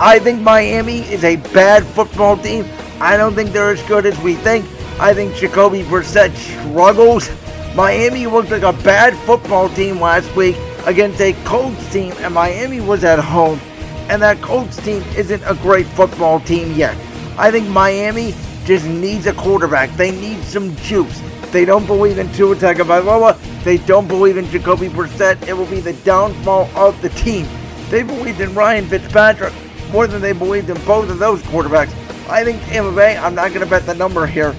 I 0.00 0.18
think 0.18 0.40
Miami 0.40 1.00
is 1.00 1.24
a 1.24 1.36
bad 1.36 1.84
football 1.84 2.36
team. 2.36 2.66
I 3.00 3.16
don't 3.16 3.34
think 3.34 3.52
they're 3.52 3.70
as 3.70 3.82
good 3.82 4.06
as 4.06 4.18
we 4.20 4.34
think. 4.34 4.64
I 4.98 5.12
think 5.12 5.34
Jacoby 5.34 5.82
Brissett 5.82 6.34
struggles. 6.36 7.30
Miami 7.74 8.26
looked 8.26 8.50
like 8.50 8.62
a 8.62 8.72
bad 8.82 9.14
football 9.26 9.68
team 9.70 10.00
last 10.00 10.34
week 10.34 10.56
against 10.86 11.20
a 11.20 11.32
Colts 11.44 11.92
team, 11.92 12.14
and 12.18 12.32
Miami 12.32 12.80
was 12.80 13.04
at 13.04 13.18
home 13.18 13.60
and 14.08 14.22
that 14.22 14.40
Colts 14.40 14.76
team 14.82 15.02
isn't 15.16 15.42
a 15.44 15.54
great 15.54 15.86
football 15.86 16.40
team 16.40 16.72
yet. 16.74 16.96
I 17.38 17.50
think 17.50 17.68
Miami 17.68 18.32
just 18.66 18.84
needs 18.86 19.26
a 19.26 19.32
quarterback. 19.32 19.90
They 19.96 20.10
need 20.10 20.42
some 20.42 20.74
juice. 20.76 21.22
They 21.52 21.64
don't 21.64 21.86
believe 21.86 22.18
in 22.18 22.30
Tua 22.32 22.56
Tagovailoa. 22.56 23.38
They 23.62 23.78
don't 23.78 24.08
believe 24.08 24.36
in 24.36 24.44
Jacoby 24.50 24.88
Brissett. 24.88 25.46
It 25.46 25.54
will 25.54 25.66
be 25.66 25.80
the 25.80 25.92
downfall 26.04 26.68
of 26.76 27.00
the 27.00 27.08
team. 27.10 27.46
They 27.88 28.02
believed 28.02 28.40
in 28.40 28.52
Ryan 28.54 28.86
Fitzpatrick 28.86 29.52
more 29.92 30.08
than 30.08 30.20
they 30.20 30.32
believed 30.32 30.68
in 30.68 30.76
both 30.84 31.08
of 31.08 31.18
those 31.18 31.40
quarterbacks. 31.42 31.94
I 32.28 32.42
think 32.42 32.60
Tampa 32.64 32.90
Bay, 32.94 33.16
I'm 33.16 33.36
not 33.36 33.50
going 33.50 33.60
to 33.60 33.70
bet 33.70 33.86
the 33.86 33.94
number 33.94 34.26
here, 34.26 34.54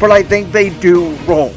but 0.00 0.10
I 0.10 0.22
think 0.22 0.50
they 0.50 0.70
do 0.80 1.14
roll. 1.26 1.52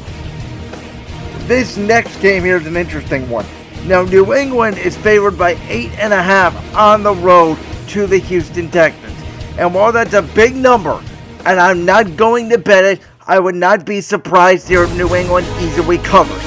This 1.46 1.78
next 1.78 2.20
game 2.20 2.44
here 2.44 2.58
is 2.58 2.66
an 2.66 2.76
interesting 2.76 3.28
one. 3.30 3.46
Now, 3.86 4.02
New 4.02 4.34
England 4.34 4.78
is 4.78 4.96
favored 4.96 5.38
by 5.38 5.52
eight 5.68 5.92
and 5.92 6.12
a 6.12 6.22
half 6.22 6.54
on 6.74 7.02
the 7.02 7.14
road 7.14 7.58
to 7.88 8.06
the 8.06 8.18
Houston 8.18 8.70
Texans. 8.70 9.18
And 9.58 9.72
while 9.72 9.92
that's 9.92 10.12
a 10.12 10.22
big 10.22 10.54
number, 10.54 11.00
and 11.46 11.60
I'm 11.60 11.84
not 11.84 12.16
going 12.16 12.50
to 12.50 12.58
bet 12.58 12.84
it, 12.84 13.00
I 13.26 13.38
would 13.38 13.54
not 13.54 13.86
be 13.86 14.00
surprised 14.00 14.68
here 14.68 14.84
if 14.84 14.94
New 14.96 15.14
England 15.14 15.46
easily 15.60 15.98
covers. 15.98 16.42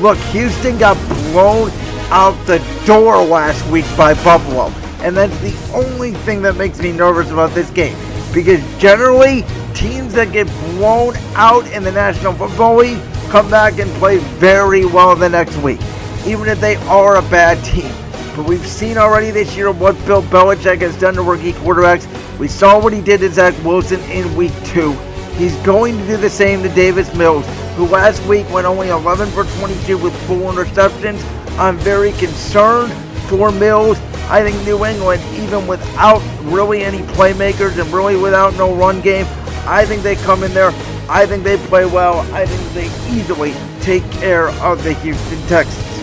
Look, 0.00 0.18
Houston 0.32 0.78
got 0.78 0.96
blown 1.32 1.70
out 2.10 2.34
the 2.46 2.58
door 2.86 3.22
last 3.24 3.68
week 3.70 3.84
by 3.96 4.14
Buffalo. 4.24 4.68
And 5.04 5.16
that's 5.16 5.36
the 5.40 5.54
only 5.74 6.12
thing 6.12 6.40
that 6.42 6.56
makes 6.56 6.78
me 6.78 6.92
nervous 6.92 7.30
about 7.30 7.50
this 7.50 7.70
game. 7.70 7.96
Because 8.32 8.60
generally, 8.78 9.44
teams 9.74 10.14
that 10.14 10.32
get 10.32 10.46
blown 10.76 11.14
out 11.34 11.66
in 11.72 11.82
the 11.82 11.92
National 11.92 12.32
Football 12.32 12.76
League 12.76 13.00
come 13.28 13.50
back 13.50 13.78
and 13.78 13.90
play 13.94 14.18
very 14.38 14.86
well 14.86 15.14
the 15.14 15.28
next 15.28 15.56
week 15.58 15.80
even 16.26 16.48
if 16.48 16.60
they 16.60 16.76
are 16.86 17.16
a 17.16 17.22
bad 17.22 17.62
team. 17.64 17.92
But 18.36 18.46
we've 18.46 18.66
seen 18.66 18.98
already 18.98 19.30
this 19.30 19.56
year 19.56 19.70
what 19.70 19.94
Bill 20.06 20.22
Belichick 20.22 20.80
has 20.80 20.98
done 20.98 21.14
to 21.14 21.22
rookie 21.22 21.52
quarterbacks. 21.52 22.08
We 22.38 22.48
saw 22.48 22.82
what 22.82 22.92
he 22.92 23.00
did 23.00 23.20
to 23.20 23.30
Zach 23.30 23.54
Wilson 23.64 24.00
in 24.10 24.34
week 24.34 24.52
two. 24.64 24.92
He's 25.36 25.54
going 25.58 25.96
to 25.96 26.06
do 26.06 26.16
the 26.16 26.30
same 26.30 26.62
to 26.64 26.68
Davis 26.70 27.14
Mills, 27.14 27.46
who 27.76 27.86
last 27.86 28.24
week 28.26 28.48
went 28.50 28.66
only 28.66 28.88
11 28.88 29.28
for 29.30 29.44
22 29.44 29.98
with 29.98 30.14
four 30.26 30.52
interceptions. 30.52 31.22
I'm 31.58 31.76
very 31.78 32.10
concerned 32.12 32.92
for 33.28 33.52
Mills. 33.52 33.98
I 34.28 34.42
think 34.42 34.56
New 34.66 34.84
England, 34.84 35.22
even 35.34 35.68
without 35.68 36.20
really 36.42 36.82
any 36.82 37.00
playmakers 37.14 37.80
and 37.80 37.92
really 37.92 38.16
without 38.16 38.54
no 38.54 38.74
run 38.74 39.00
game, 39.00 39.26
I 39.66 39.84
think 39.84 40.02
they 40.02 40.16
come 40.16 40.42
in 40.42 40.52
there. 40.54 40.72
I 41.08 41.24
think 41.26 41.44
they 41.44 41.56
play 41.56 41.86
well. 41.86 42.20
I 42.34 42.46
think 42.46 42.72
they 42.72 43.16
easily 43.16 43.54
take 43.80 44.08
care 44.12 44.48
of 44.48 44.82
the 44.82 44.94
Houston 44.94 45.40
Texans. 45.46 45.93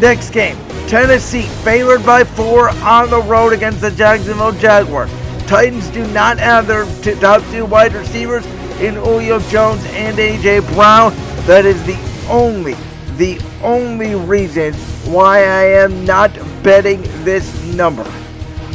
Next 0.00 0.30
game, 0.30 0.56
Tennessee 0.86 1.42
favored 1.64 2.06
by 2.06 2.22
four 2.22 2.68
on 2.68 3.10
the 3.10 3.20
road 3.22 3.52
against 3.52 3.80
the 3.80 3.90
Jacksonville 3.90 4.52
Jaguars. 4.52 5.10
Titans 5.48 5.88
do 5.88 6.06
not 6.12 6.38
have 6.38 6.68
their 6.68 6.84
top 7.16 7.42
two 7.50 7.66
wide 7.66 7.94
receivers 7.94 8.46
in 8.80 8.94
Julio 8.94 9.40
Jones 9.50 9.84
and 9.86 10.16
AJ 10.16 10.72
Brown. 10.72 11.12
That 11.46 11.66
is 11.66 11.84
the 11.84 11.98
only, 12.30 12.74
the 13.16 13.40
only 13.60 14.14
reason 14.14 14.72
why 15.12 15.38
I 15.38 15.64
am 15.64 16.04
not 16.04 16.32
betting 16.62 17.02
this 17.24 17.64
number. 17.74 18.04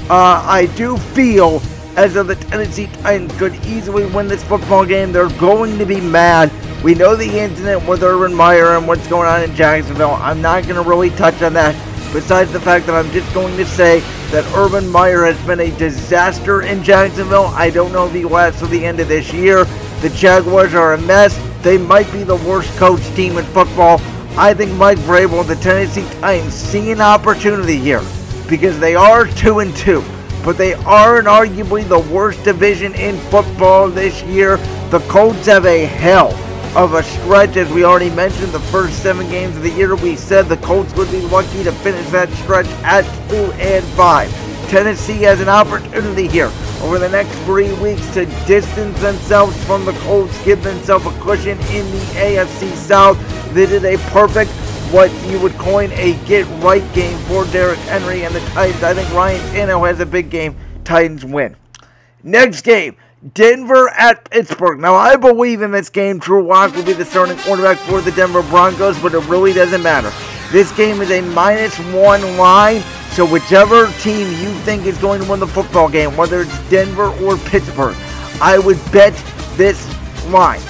Uh, 0.10 0.44
I 0.46 0.70
do 0.76 0.98
feel 0.98 1.62
as 1.96 2.16
though 2.16 2.24
the 2.24 2.36
Tennessee 2.36 2.88
Titans 3.02 3.32
could 3.38 3.56
easily 3.66 4.06
win 4.08 4.28
this 4.28 4.44
football 4.44 4.86
game. 4.86 5.14
They're 5.14 5.30
going 5.40 5.78
to 5.78 5.86
be 5.86 6.02
mad 6.02 6.52
we 6.84 6.94
know 6.94 7.16
the 7.16 7.40
incident 7.40 7.88
with 7.88 8.04
Urban 8.04 8.36
Meyer 8.36 8.76
and 8.76 8.86
what's 8.86 9.08
going 9.08 9.28
on 9.28 9.42
in 9.42 9.56
Jacksonville. 9.56 10.16
I'm 10.16 10.42
not 10.42 10.64
going 10.64 10.76
to 10.76 10.82
really 10.82 11.12
touch 11.12 11.42
on 11.42 11.54
that, 11.54 11.74
besides 12.12 12.52
the 12.52 12.60
fact 12.60 12.88
that 12.88 12.96
I'm 12.96 13.10
just 13.12 13.34
going 13.34 13.56
to 13.56 13.66
say 13.66 14.02
that 14.32 14.46
Urban 14.54 14.90
Meyer 14.90 15.24
has 15.24 15.42
been 15.48 15.62
a 15.62 15.72
disaster 15.78 16.64
in 16.64 16.84
Jacksonville. 16.84 17.46
I 17.46 17.70
don't 17.70 17.94
know 17.94 18.08
if 18.08 18.14
he 18.14 18.26
lasts 18.26 18.60
to 18.60 18.68
the 18.68 18.86
end 18.86 19.00
of 19.00 19.08
this 19.08 19.32
year. 19.32 19.64
The 20.02 20.10
Jaguars 20.10 20.74
are 20.74 20.96
a 20.96 21.02
mess. 21.04 21.40
They 21.64 21.78
might 21.78 22.12
be 22.12 22.24
the 22.24 22.36
worst 22.36 22.76
coach 22.76 23.02
team 23.16 23.38
in 23.38 23.46
football. 23.46 24.02
I 24.38 24.54
think 24.54 24.74
Mike 24.74 24.98
Vrabel 25.00 25.40
and 25.40 25.50
the 25.50 25.56
Tennessee 25.56 26.06
Titans 26.20 26.54
see 26.54 26.92
an 26.92 27.00
opportunity 27.00 27.78
here 27.78 28.04
because 28.50 28.78
they 28.78 28.96
are 28.96 29.26
2 29.26 29.60
and 29.60 29.74
2, 29.78 30.04
but 30.44 30.58
they 30.58 30.74
are 30.74 31.20
in 31.20 31.26
arguably 31.26 31.88
the 31.88 32.00
worst 32.14 32.44
division 32.44 32.94
in 32.96 33.16
football 33.30 33.88
this 33.90 34.22
year. 34.24 34.58
The 34.90 35.00
Colts 35.08 35.46
have 35.46 35.66
a 35.66 35.86
hell 35.86 36.38
of 36.76 36.94
a 36.94 37.04
stretch. 37.04 37.56
As 37.56 37.72
we 37.72 37.84
already 37.84 38.10
mentioned, 38.10 38.52
the 38.52 38.60
first 38.60 39.02
seven 39.02 39.30
games 39.30 39.56
of 39.56 39.64
the 39.64 39.72
year, 39.72 39.96
we 39.96 40.16
said 40.16 40.48
the 40.48 40.58
Colts 40.58 40.94
would 40.96 41.12
be 41.12 41.22
lucky 41.22 41.64
to 41.64 41.72
finish 41.72 42.08
that 42.10 42.30
stretch 42.32 42.68
at 42.84 43.04
2 43.30 43.36
and 43.54 43.84
5. 43.84 44.70
Tennessee 44.70 45.22
has 45.22 45.40
an 45.40 45.50
opportunity 45.50 46.28
here 46.28 46.52
over 46.82 46.98
the 46.98 47.10
next 47.10 47.34
three 47.44 47.72
weeks 47.74 48.06
to 48.14 48.26
distance 48.48 49.00
themselves 49.02 49.62
from 49.66 49.86
the 49.86 49.94
Colts, 50.00 50.44
give 50.44 50.64
themselves 50.64 51.06
a 51.06 51.12
cushion 51.22 51.60
in 51.60 51.90
the 51.92 52.06
AFC 52.16 52.74
South. 52.74 53.18
This 53.54 53.72
is 53.72 53.84
a 53.84 53.98
perfect, 54.10 54.52
what 54.92 55.12
you 55.28 55.40
would 55.40 55.54
coin 55.54 55.92
a 55.94 56.14
get 56.26 56.46
right 56.64 56.84
game 56.94 57.18
for 57.28 57.46
Derrick 57.46 57.80
Henry 57.80 58.24
and 58.26 58.34
the 58.34 58.40
Titans. 58.50 58.84
I 58.84 58.94
think 58.94 59.12
Ryan 59.14 59.42
Tannehill 59.52 59.88
has 59.88 60.00
a 60.00 60.06
big 60.06 60.30
game. 60.30 60.58
Titans 60.84 61.24
win. 61.24 61.56
Next 62.24 62.62
game, 62.62 62.96
Denver 63.34 63.90
at 63.90 64.30
Pittsburgh. 64.30 64.80
Now, 64.80 64.96
I 64.96 65.16
believe 65.16 65.62
in 65.62 65.72
this 65.72 65.90
game 65.90 66.20
Drew 66.20 66.46
Lock 66.46 66.76
will 66.76 66.84
be 66.84 66.92
the 66.92 67.06
starting 67.06 67.38
quarterback 67.38 67.78
for 67.78 68.02
the 68.02 68.12
Denver 68.12 68.44
Broncos, 68.44 69.00
but 69.02 69.14
it 69.14 69.26
really 69.30 69.54
doesn't 69.54 69.82
matter. 69.82 70.12
This 70.52 70.72
game 70.74 71.02
is 71.02 71.10
a 71.10 71.22
minus 71.22 71.78
one 71.94 72.38
line, 72.38 72.82
so 73.12 73.26
whichever 73.26 73.88
team 74.02 74.28
you 74.42 74.52
think 74.62 74.86
is 74.86 74.98
going 74.98 75.22
to 75.22 75.30
win 75.30 75.40
the 75.40 75.48
football 75.48 75.90
game, 75.90 76.18
whether 76.18 76.42
it's 76.42 76.70
Denver 76.70 77.08
or 77.24 77.38
Pittsburgh, 77.38 77.96
I 78.42 78.60
would 78.60 78.80
bet 78.92 79.14
this 79.56 79.88
line. 80.26 80.62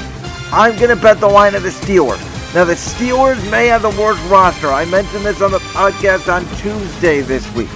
I'm 0.52 0.78
going 0.78 0.96
to 0.96 1.02
bet 1.02 1.20
the 1.20 1.28
line 1.28 1.56
of 1.56 1.64
the 1.64 1.70
Steelers. 1.70 2.22
Now, 2.54 2.66
the 2.66 2.74
Steelers 2.74 3.50
may 3.50 3.66
have 3.68 3.82
the 3.82 3.90
worst 4.00 4.24
roster. 4.30 4.68
I 4.68 4.86
mentioned 4.86 5.26
this 5.26 5.42
on 5.42 5.50
the 5.50 5.58
podcast 5.58 6.32
on 6.32 6.46
Tuesday 6.58 7.22
this 7.22 7.52
week. 7.56 7.70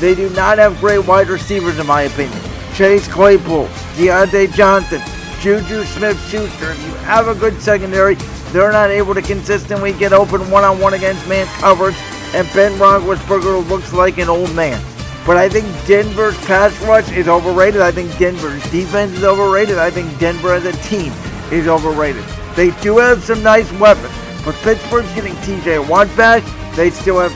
They 0.00 0.14
do 0.14 0.28
not 0.30 0.58
have 0.58 0.78
great 0.80 1.06
wide 1.06 1.28
receivers, 1.28 1.78
in 1.78 1.86
my 1.86 2.02
opinion. 2.02 2.38
Chase 2.78 3.08
Claypool, 3.08 3.66
Diontae 3.96 4.54
Johnson, 4.54 5.02
Juju 5.40 5.82
Smith 5.82 6.16
Schuster. 6.30 6.70
If 6.70 6.86
you 6.86 6.94
have 6.98 7.26
a 7.26 7.34
good 7.34 7.60
secondary, 7.60 8.14
they're 8.52 8.70
not 8.70 8.90
able 8.90 9.14
to 9.14 9.20
consistently 9.20 9.92
get 9.92 10.12
open 10.12 10.48
one 10.48 10.62
on 10.62 10.78
one 10.78 10.94
against 10.94 11.26
man 11.26 11.48
coverage, 11.58 11.96
and 12.34 12.48
Ben 12.54 12.70
Roethlisberger 12.78 13.68
looks 13.68 13.92
like 13.92 14.18
an 14.18 14.28
old 14.28 14.54
man. 14.54 14.80
But 15.26 15.36
I 15.36 15.48
think 15.48 15.66
Denver's 15.88 16.36
pass 16.46 16.80
rush 16.82 17.10
is 17.10 17.26
overrated. 17.26 17.80
I 17.80 17.90
think 17.90 18.16
Denver's 18.16 18.62
defense 18.70 19.10
is 19.10 19.24
overrated. 19.24 19.76
I 19.76 19.90
think 19.90 20.16
Denver 20.20 20.54
as 20.54 20.64
a 20.64 20.72
team 20.84 21.12
is 21.50 21.66
overrated. 21.66 22.22
They 22.54 22.70
do 22.80 22.98
have 22.98 23.24
some 23.24 23.42
nice 23.42 23.72
weapons, 23.80 24.14
but 24.44 24.54
Pittsburgh's 24.62 25.12
getting 25.14 25.34
TJ 25.34 25.88
Watt 25.88 26.06
back. 26.16 26.44
They 26.76 26.90
still 26.90 27.18
have, 27.18 27.34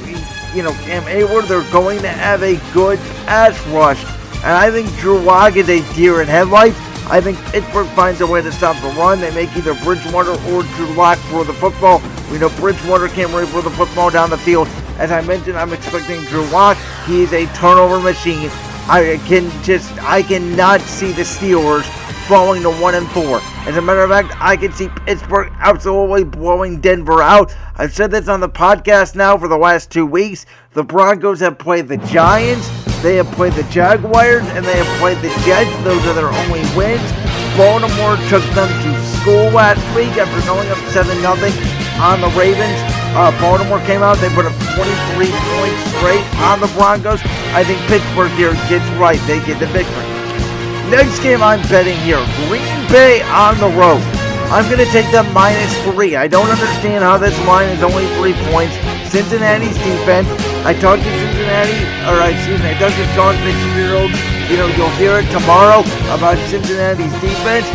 you 0.54 0.62
know, 0.62 0.72
Cam 0.84 1.02
Heyward. 1.02 1.48
They're 1.48 1.68
going 1.72 1.98
to 2.02 2.08
have 2.08 2.44
a 2.44 2.60
good 2.72 3.00
pass 3.26 3.58
rush 3.66 4.04
and 4.42 4.52
I 4.52 4.70
think 4.70 4.92
Drew 4.98 5.18
Lock 5.18 5.56
is 5.56 5.68
a 5.68 5.80
deer 5.94 6.20
in 6.20 6.28
headlights. 6.28 6.76
I 7.06 7.20
think 7.20 7.38
Pittsburgh 7.46 7.86
finds 7.88 8.20
a 8.20 8.26
way 8.26 8.42
to 8.42 8.52
stop 8.52 8.80
the 8.82 8.88
run. 8.98 9.20
They 9.20 9.34
make 9.34 9.54
either 9.56 9.74
Bridgewater 9.84 10.32
or 10.32 10.62
Drew 10.62 10.94
Lock 10.94 11.18
throw 11.28 11.44
the 11.44 11.52
football. 11.52 12.00
We 12.30 12.38
know 12.38 12.48
Bridgewater 12.50 13.08
can't 13.08 13.30
really 13.30 13.46
throw 13.46 13.60
the 13.60 13.70
football 13.70 14.10
down 14.10 14.30
the 14.30 14.38
field. 14.38 14.68
As 14.98 15.12
I 15.12 15.20
mentioned, 15.20 15.56
I'm 15.56 15.72
expecting 15.72 16.20
Drew 16.22 16.44
Lock. 16.46 16.76
He 17.06 17.22
is 17.22 17.32
a 17.32 17.46
turnover 17.54 18.00
machine. 18.00 18.50
I 18.88 19.20
can 19.26 19.50
just, 19.62 19.92
I 20.02 20.22
cannot 20.22 20.80
see 20.80 21.12
the 21.12 21.22
Steelers 21.22 21.84
falling 22.26 22.62
to 22.62 22.70
one 22.70 22.94
and 22.94 23.08
four. 23.10 23.40
As 23.66 23.76
a 23.76 23.82
matter 23.82 24.02
of 24.02 24.10
fact, 24.10 24.34
I 24.40 24.56
can 24.56 24.72
see 24.72 24.88
Pittsburgh 24.88 25.52
absolutely 25.58 26.24
blowing 26.24 26.80
Denver 26.80 27.22
out. 27.22 27.54
I've 27.76 27.94
said 27.94 28.10
this 28.10 28.28
on 28.28 28.40
the 28.40 28.48
podcast 28.48 29.14
now 29.14 29.36
for 29.36 29.48
the 29.48 29.56
last 29.56 29.90
two 29.90 30.06
weeks. 30.06 30.46
The 30.72 30.82
Broncos 30.82 31.40
have 31.40 31.58
played 31.58 31.86
the 31.86 31.98
Giants, 32.08 32.64
they 33.04 33.16
have 33.16 33.28
played 33.36 33.52
the 33.52 33.62
Jaguars, 33.68 34.40
and 34.56 34.64
they 34.64 34.80
have 34.80 34.88
played 34.96 35.20
the 35.20 35.28
Jets. 35.44 35.68
Those 35.84 36.00
are 36.08 36.16
their 36.16 36.32
only 36.32 36.64
wins. 36.72 37.04
Baltimore 37.60 38.16
took 38.32 38.40
them 38.56 38.72
to 38.72 38.90
school 39.20 39.52
last 39.52 39.84
week 39.92 40.16
after 40.16 40.40
going 40.48 40.64
up 40.72 40.80
7 40.96 41.12
0 41.12 41.28
on 42.00 42.24
the 42.24 42.32
Ravens. 42.32 42.80
Uh, 43.12 43.28
Baltimore 43.36 43.84
came 43.84 44.00
out, 44.00 44.16
they 44.16 44.32
put 44.32 44.48
up 44.48 44.56
23 44.72 45.28
points 45.60 45.80
straight 46.00 46.24
on 46.48 46.56
the 46.56 46.72
Broncos. 46.72 47.20
I 47.52 47.68
think 47.68 47.76
Pittsburgh 47.92 48.32
here 48.40 48.56
gets 48.72 48.88
right, 48.96 49.20
they 49.28 49.44
get 49.44 49.60
the 49.60 49.68
victory. 49.76 50.08
Next 50.88 51.20
game 51.20 51.44
I'm 51.44 51.60
betting 51.68 52.00
here 52.00 52.24
Green 52.48 52.72
Bay 52.88 53.20
on 53.28 53.60
the 53.60 53.68
road. 53.76 54.00
I'm 54.48 54.64
going 54.72 54.80
to 54.80 54.88
take 54.88 55.10
them 55.12 55.28
minus 55.36 55.72
three. 55.84 56.16
I 56.16 56.28
don't 56.28 56.48
understand 56.48 57.04
how 57.04 57.18
this 57.18 57.36
line 57.44 57.68
is 57.76 57.82
only 57.82 58.08
three 58.16 58.32
points. 58.48 58.72
Cincinnati's 59.12 59.76
defense. 59.76 60.51
I 60.62 60.70
talked 60.78 61.02
to 61.02 61.10
Cincinnati, 61.10 61.74
or 62.06 62.22
excuse 62.22 62.62
me, 62.62 62.70
I 62.70 62.78
talked 62.78 62.94
to 62.94 63.06
Sean 63.18 63.34
Fitzgerald. 63.42 64.14
You 64.46 64.62
know, 64.62 64.70
you'll 64.78 64.94
hear 64.94 65.18
it 65.18 65.26
tomorrow 65.34 65.82
about 66.14 66.38
Cincinnati's 66.46 67.10
defense. 67.18 67.66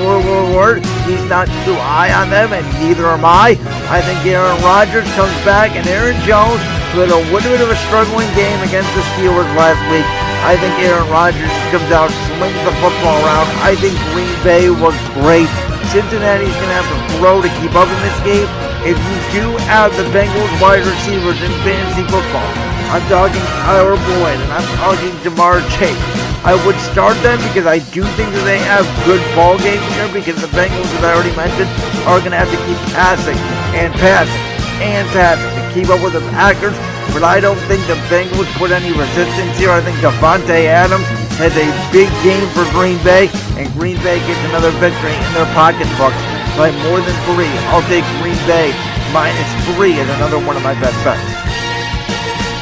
Word, 0.00 0.24
word, 0.24 0.48
word. 0.56 0.80
He's 1.04 1.20
not 1.28 1.44
too 1.68 1.76
high 1.76 2.08
on 2.08 2.32
them, 2.32 2.56
and 2.56 2.64
neither 2.80 3.04
am 3.12 3.28
I. 3.28 3.60
I 3.92 4.00
think 4.00 4.24
Aaron 4.24 4.56
Rodgers 4.64 5.04
comes 5.12 5.36
back, 5.44 5.76
and 5.76 5.84
Aaron 5.84 6.16
Jones, 6.24 6.64
who 6.96 7.04
had 7.04 7.12
a 7.12 7.20
little 7.28 7.52
bit 7.52 7.60
of 7.60 7.68
a 7.68 7.76
struggling 7.84 8.32
game 8.32 8.64
against 8.64 8.88
the 8.96 9.04
Steelers 9.12 9.52
last 9.52 9.80
week, 9.92 10.08
I 10.48 10.56
think 10.56 10.72
Aaron 10.88 11.04
Rodgers 11.12 11.52
comes 11.68 11.92
out, 11.92 12.08
swings 12.32 12.56
the 12.64 12.72
football 12.80 13.20
around. 13.28 13.46
I 13.60 13.76
think 13.76 13.92
Green 14.16 14.32
Bay 14.40 14.72
looks 14.72 15.04
great. 15.20 15.52
Cincinnati's 15.92 16.56
going 16.56 16.72
to 16.72 16.78
have 16.80 16.88
to 16.88 16.98
throw 17.20 17.44
to 17.44 17.52
keep 17.60 17.76
up 17.76 17.92
in 17.92 18.00
this 18.00 18.18
game. 18.24 18.48
If 18.82 18.98
you 18.98 19.18
do 19.30 19.46
have 19.70 19.94
the 19.94 20.02
Bengals 20.10 20.50
wide 20.58 20.82
receivers 20.82 21.38
in 21.38 21.54
fantasy 21.62 22.02
football, 22.10 22.50
I'm 22.90 23.06
talking 23.06 23.38
Tyler 23.62 23.94
Boyd 23.94 24.34
and 24.42 24.50
I'm 24.50 24.66
talking 24.82 25.14
Ja'Marr 25.22 25.62
Chase. 25.78 25.94
I 26.42 26.58
would 26.66 26.74
start 26.90 27.14
them 27.22 27.38
because 27.46 27.62
I 27.62 27.78
do 27.94 28.02
think 28.18 28.34
that 28.34 28.42
they 28.42 28.58
have 28.58 28.82
good 29.06 29.22
ball 29.38 29.54
games 29.62 29.86
here 29.94 30.10
because 30.10 30.34
the 30.42 30.50
Bengals, 30.50 30.90
as 30.98 31.06
I 31.06 31.14
already 31.14 31.30
mentioned, 31.38 31.70
are 32.10 32.18
going 32.18 32.34
to 32.34 32.42
have 32.42 32.50
to 32.50 32.58
keep 32.66 32.80
passing 32.90 33.38
and 33.78 33.94
passing 34.02 34.42
and 34.82 35.06
passing 35.14 35.46
to 35.46 35.62
keep 35.70 35.86
up 35.86 36.02
with 36.02 36.18
the 36.18 36.24
Packers 36.34 36.74
but 37.14 37.22
I 37.22 37.38
don't 37.38 37.60
think 37.70 37.86
the 37.86 37.94
Bengals 38.10 38.50
put 38.58 38.72
any 38.72 38.90
resistance 38.90 39.54
here. 39.62 39.70
I 39.70 39.78
think 39.78 39.94
Davante 40.02 40.66
Adams 40.66 41.06
has 41.38 41.54
a 41.54 41.68
big 41.92 42.10
game 42.24 42.48
for 42.56 42.64
Green 42.72 42.96
Bay, 43.04 43.28
and 43.60 43.68
Green 43.78 44.00
Bay 44.02 44.18
gets 44.26 44.42
another 44.48 44.72
victory 44.80 45.12
in 45.12 45.30
their 45.36 45.46
pocketbooks 45.52 46.31
by 46.56 46.70
more 46.88 47.00
than 47.00 47.16
three. 47.32 47.50
I'll 47.72 47.84
take 47.88 48.04
Green 48.20 48.38
Bay 48.46 48.72
minus 49.12 49.50
three 49.72 49.98
as 50.00 50.08
another 50.16 50.38
one 50.44 50.56
of 50.56 50.62
my 50.62 50.74
best 50.80 50.96
bets. 51.04 51.20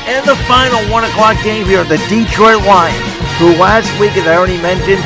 And 0.07 0.27
the 0.27 0.37
final 0.47 0.81
one 0.91 1.05
o'clock 1.05 1.37
game 1.43 1.67
here, 1.67 1.85
the 1.85 1.99
Detroit 2.09 2.63
Lions, 2.67 2.99
who 3.39 3.55
last 3.57 3.89
week, 4.01 4.17
as 4.17 4.27
I 4.27 4.37
already 4.37 4.61
mentioned, 4.61 5.03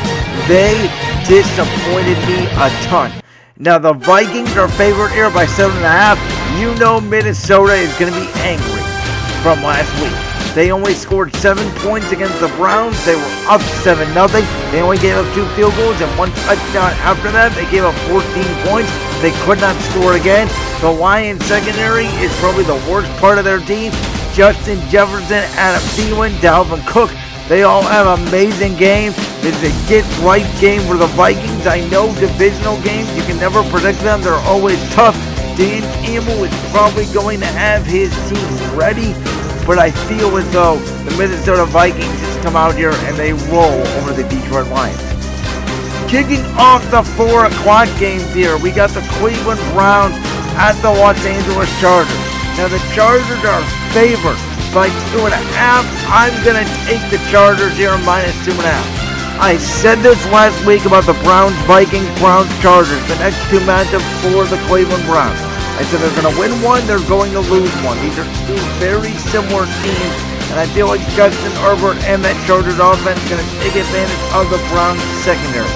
they 0.47 0.89
disappointed 1.27 2.17
me 2.27 2.45
a 2.57 2.69
ton. 2.85 3.11
Now 3.57 3.77
the 3.77 3.93
Vikings 3.93 4.57
are 4.57 4.67
favored 4.67 5.11
here 5.11 5.29
by 5.29 5.45
seven 5.45 5.77
and 5.77 5.85
a 5.85 5.89
half. 5.89 6.19
You 6.59 6.75
know 6.75 6.99
Minnesota 6.99 7.73
is 7.73 7.93
going 7.97 8.11
to 8.11 8.19
be 8.19 8.27
angry 8.41 8.83
from 9.41 9.63
last 9.63 9.91
week. 10.01 10.24
They 10.53 10.71
only 10.71 10.93
scored 10.93 11.33
seven 11.35 11.67
points 11.79 12.11
against 12.11 12.39
the 12.39 12.47
Browns. 12.59 13.03
They 13.05 13.15
were 13.15 13.33
up 13.47 13.61
7 13.83 14.13
nothing. 14.13 14.45
They 14.71 14.81
only 14.81 14.97
gave 14.97 15.15
up 15.15 15.33
two 15.33 15.47
field 15.55 15.75
goals 15.75 15.99
and 16.01 16.11
one 16.17 16.31
touchdown 16.45 16.91
after 17.01 17.31
that. 17.31 17.55
They 17.55 17.69
gave 17.71 17.83
up 17.83 17.95
14 18.07 18.21
points. 18.67 18.91
They 19.21 19.31
could 19.43 19.59
not 19.59 19.75
score 19.91 20.15
again. 20.15 20.47
The 20.81 20.91
Lions 20.91 21.43
secondary 21.45 22.05
is 22.21 22.31
probably 22.39 22.63
the 22.63 22.79
worst 22.89 23.09
part 23.17 23.37
of 23.37 23.43
their 23.43 23.59
team. 23.59 23.91
Justin 24.33 24.79
Jefferson, 24.89 25.43
Adam 25.55 25.81
Thielen, 25.95 26.31
Dalvin 26.43 26.85
Cook. 26.85 27.09
They 27.47 27.63
all 27.63 27.83
have 27.83 28.19
amazing 28.19 28.75
games. 28.75 29.15
It's 29.45 29.61
a 29.61 29.89
get 29.89 30.03
right 30.19 30.45
game 30.59 30.81
for 30.81 30.97
the 30.97 31.07
Vikings. 31.13 31.67
I 31.67 31.87
know 31.89 32.13
divisional 32.15 32.81
games, 32.81 33.09
you 33.15 33.23
can 33.23 33.37
never 33.37 33.63
predict 33.69 33.99
them. 33.99 34.21
They're 34.21 34.33
always 34.49 34.81
tough. 34.93 35.15
Dan 35.55 35.83
Campbell 36.03 36.43
is 36.43 36.71
probably 36.71 37.05
going 37.13 37.39
to 37.39 37.45
have 37.45 37.85
his 37.85 38.11
team 38.27 38.77
ready, 38.77 39.13
but 39.65 39.79
I 39.79 39.91
feel 40.05 40.37
as 40.37 40.49
though 40.51 40.77
the 41.09 41.11
Minnesota 41.17 41.65
Vikings 41.65 42.19
just 42.21 42.39
come 42.41 42.55
out 42.55 42.75
here 42.75 42.93
and 43.09 43.17
they 43.17 43.33
roll 43.49 43.81
over 43.97 44.13
the 44.13 44.23
Detroit 44.29 44.67
Lions. 44.69 45.01
Kicking 46.09 46.45
off 46.55 46.85
the 46.91 47.01
4 47.01 47.45
o'clock 47.45 47.89
games 47.99 48.31
here, 48.33 48.57
we 48.57 48.71
got 48.71 48.91
the 48.91 49.01
Cleveland 49.17 49.59
Browns 49.73 50.13
at 50.55 50.73
the 50.81 50.89
Los 50.89 51.19
Angeles 51.25 51.69
Chargers. 51.81 52.13
Now 52.55 52.69
the 52.69 52.79
Chargers 52.93 53.43
are 53.43 53.65
favored 53.91 54.39
by 54.71 54.87
two 55.11 55.23
and 55.23 55.33
a 55.33 55.43
half. 55.55 55.83
I'm 56.07 56.31
to 56.43 56.63
take 56.83 57.03
the 57.11 57.19
Chargers 57.31 57.75
here 57.75 57.97
minus 58.03 58.35
two 58.45 58.51
and 58.51 58.61
a 58.61 58.71
half. 58.71 59.05
I 59.39 59.57
said 59.57 59.99
this 59.99 60.19
last 60.31 60.55
week 60.65 60.85
about 60.85 61.05
the 61.05 61.17
Browns, 61.23 61.55
Vikings, 61.67 62.07
Browns, 62.19 62.47
Chargers, 62.61 63.01
the 63.07 63.19
next 63.19 63.39
two 63.49 63.59
matchups 63.67 64.07
for 64.23 64.45
the 64.47 64.61
Cleveland 64.67 65.03
Browns. 65.03 65.44
I 65.75 65.83
said 65.83 65.99
they're 65.99 66.15
going 66.15 66.31
to 66.31 66.39
win 66.39 66.55
one, 66.63 66.79
they're 66.87 67.03
going 67.03 67.35
to 67.35 67.43
lose 67.51 67.71
one. 67.83 67.99
These 67.99 68.15
are 68.15 68.29
two 68.47 68.55
very 68.79 69.11
similar 69.27 69.67
teams, 69.83 70.15
and 70.47 70.55
I 70.55 70.63
feel 70.71 70.87
like 70.87 71.03
Justin 71.19 71.51
Herbert 71.67 71.99
and 72.07 72.23
that 72.23 72.39
Chargers 72.47 72.79
offense 72.79 73.19
is 73.19 73.27
going 73.27 73.43
to 73.43 73.51
take 73.59 73.75
advantage 73.75 74.23
of 74.31 74.47
the 74.47 74.59
Browns 74.71 75.03
secondary. 75.27 75.67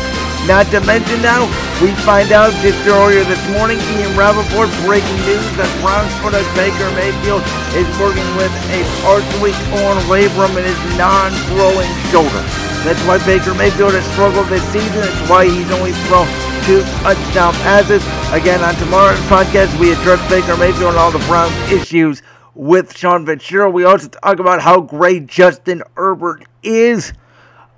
Not 0.48 0.72
to 0.72 0.80
mention 0.88 1.20
now, 1.20 1.52
we 1.84 1.92
find 2.08 2.32
out 2.32 2.56
just 2.64 2.80
earlier 2.88 3.28
this 3.28 3.44
morning, 3.52 3.76
Ian 4.00 4.16
Rapoport 4.16 4.72
breaking 4.88 5.20
news 5.28 5.44
that 5.60 5.68
Browns 5.84 6.16
quarterback 6.24 6.48
Baker 6.56 6.88
Mayfield 6.96 7.44
is 7.76 7.84
working 8.00 8.24
with 8.40 8.52
a 8.72 8.80
partially 9.04 9.52
torn 9.68 10.00
labrum 10.08 10.56
in 10.56 10.64
his 10.64 10.80
non-throwing 10.96 11.92
shoulder. 12.08 12.44
That's 12.88 13.04
why 13.04 13.20
Baker 13.28 13.52
Mayfield 13.52 14.00
has 14.00 14.08
struggled 14.16 14.48
this 14.48 14.64
season. 14.72 15.04
That's 15.04 15.28
why 15.28 15.44
he's 15.44 15.68
only 15.76 15.92
thrown 16.08 16.32
touchdown 16.78 17.54
passes. 17.54 18.04
Again, 18.32 18.62
on 18.62 18.76
tomorrow's 18.76 19.20
podcast, 19.22 19.78
we 19.80 19.92
address 19.92 20.20
Baker 20.30 20.56
Mayfield 20.58 20.92
and 20.92 20.98
all 20.98 21.12
the 21.12 21.18
Browns' 21.20 21.72
issues 21.72 22.22
with 22.54 22.96
Sean 22.96 23.26
Fitzgerald. 23.26 23.74
We 23.74 23.86
also 23.86 24.08
talk 24.08 24.40
about 24.40 24.62
how 24.62 24.82
great 24.82 25.26
Justin 25.26 25.82
Herbert 25.96 26.46
is. 26.62 27.14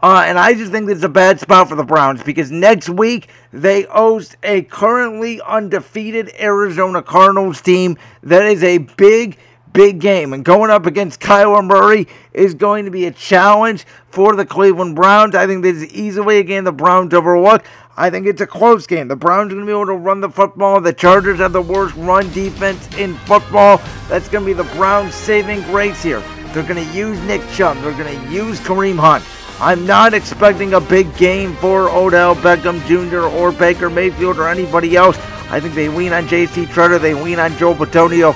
Uh, 0.04 0.24
and 0.26 0.38
I 0.38 0.56
just 0.56 0.74
think 0.74 0.90
it's 0.90 1.04
a 1.04 1.10
bad 1.10 1.40
spot 1.40 1.70
for 1.70 1.76
the 1.76 1.86
Browns 1.86 2.22
because 2.24 2.52
next 2.52 2.90
week 2.90 3.30
they 3.54 3.84
host 3.84 4.36
a 4.44 4.64
currently 4.64 5.40
undefeated 5.42 6.32
Arizona 6.38 7.02
Cardinals 7.02 7.62
team 7.62 7.98
that 8.24 8.44
is 8.44 8.62
a 8.64 8.80
big 8.80 9.38
big 9.74 10.00
game. 10.00 10.34
And 10.34 10.44
going 10.44 10.70
up 10.70 10.86
against 10.86 11.20
Kyler 11.20 11.66
Murray 11.66 12.08
is 12.34 12.54
going 12.54 12.86
to 12.86 12.92
be 12.92 13.06
a 13.06 13.12
challenge 13.12 13.86
for 14.10 14.36
the 14.36 14.46
Cleveland 14.46 14.96
Browns. 14.96 15.36
I 15.36 15.48
think 15.48 15.64
this 15.64 15.78
is 15.78 15.94
easily 15.94 16.40
a 16.40 16.44
game 16.44 16.64
the 16.64 16.72
Browns 16.72 17.14
overlook. 17.14 17.64
I 17.98 18.10
think 18.10 18.26
it's 18.26 18.42
a 18.42 18.48
close 18.48 18.88
game. 18.88 19.08
The 19.08 19.16
Browns 19.16 19.52
are 19.52 19.56
going 19.56 19.66
to 19.66 19.70
be 19.70 19.76
able 19.76 19.88
to 19.88 19.94
run 19.94 20.22
the 20.22 20.30
football. 20.30 20.80
The 20.80 20.94
Chargers 20.94 21.40
have 21.40 21.52
the 21.52 21.62
worst 21.62 21.96
run 21.98 22.32
defense 22.32 22.88
in 22.98 23.16
football. 23.16 23.82
That's 24.08 24.30
going 24.30 24.46
to 24.46 24.50
be 24.50 24.54
the 24.54 24.76
Browns' 24.76 25.14
saving 25.14 25.62
grace 25.64 26.02
here. 26.02 26.22
They're 26.54 26.64
going 26.64 26.86
to 26.86 26.94
use 26.94 27.20
Nick 27.24 27.42
Chubb. 27.52 27.78
They're 27.82 27.98
going 27.98 28.18
to 28.18 28.32
use 28.32 28.60
Kareem 28.62 28.98
Hunt. 28.98 29.26
I'm 29.60 29.86
not 29.86 30.14
expecting 30.14 30.74
a 30.74 30.82
big 30.82 31.16
game 31.18 31.56
for 31.58 31.90
Odell 31.90 32.36
Beckham 32.36 32.84
Jr. 32.88 33.28
or 33.36 33.52
Baker 33.52 33.90
Mayfield 33.90 34.40
or 34.40 34.48
anybody 34.48 34.96
else. 34.96 35.18
I 35.50 35.60
think 35.60 35.76
they 35.76 35.90
lean 35.90 36.14
on 36.14 36.28
J.C. 36.28 36.66
Tretter. 36.66 37.00
They 37.00 37.14
lean 37.14 37.40
on 37.40 37.56
Joe 37.58 37.76
Bitonio. 37.76 38.34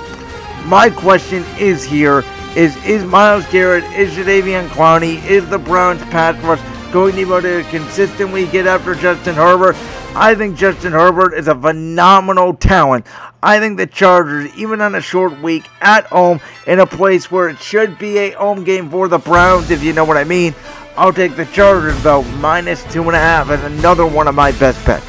My 0.68 0.90
question 0.90 1.46
is 1.58 1.84
here 1.84 2.24
is 2.56 2.76
is 2.86 3.04
Myles 3.04 3.46
Garrett, 3.48 3.84
is 3.96 4.14
Jadeveon 4.14 4.68
Clowney, 4.70 5.24
is 5.26 5.48
the 5.50 5.60
Browns 5.60 6.02
pass 6.04 6.42
rush 6.44 6.60
going 6.96 7.12
to 7.12 7.18
be 7.18 7.22
able 7.24 7.42
to 7.42 7.62
consistently 7.72 8.48
get 8.48 8.66
after 8.66 8.96
Justin 8.96 9.36
Herbert? 9.36 9.76
I 10.16 10.34
think 10.34 10.56
Justin 10.56 10.94
Herbert 10.94 11.34
is 11.34 11.50
a 11.50 11.54
phenomenal 11.54 12.54
talent. 12.54 13.06
I 13.44 13.60
think 13.60 13.76
the 13.76 13.86
Chargers, 13.86 14.56
even 14.56 14.80
on 14.80 14.96
a 14.96 15.02
short 15.02 15.38
week 15.42 15.66
at 15.82 16.06
home, 16.06 16.40
in 16.68 16.80
a 16.80 16.86
place 16.86 17.30
where 17.30 17.50
it 17.50 17.60
should 17.60 18.00
be 18.00 18.18
a 18.20 18.32
home 18.32 18.64
game 18.64 18.90
for 18.90 19.10
the 19.10 19.18
Browns, 19.18 19.72
if 19.72 19.84
you 19.84 19.92
know 19.92 20.06
what 20.06 20.16
I 20.16 20.24
mean, 20.24 20.56
I'll 20.96 21.12
take 21.12 21.36
the 21.36 21.46
Chargers 21.48 22.02
though, 22.02 22.24
minus 22.40 22.82
two 22.94 23.04
and 23.04 23.16
a 23.16 23.20
half 23.20 23.50
as 23.50 23.62
another 23.66 24.06
one 24.06 24.30
of 24.30 24.36
my 24.36 24.54
best 24.54 24.84
bets. 24.86 25.06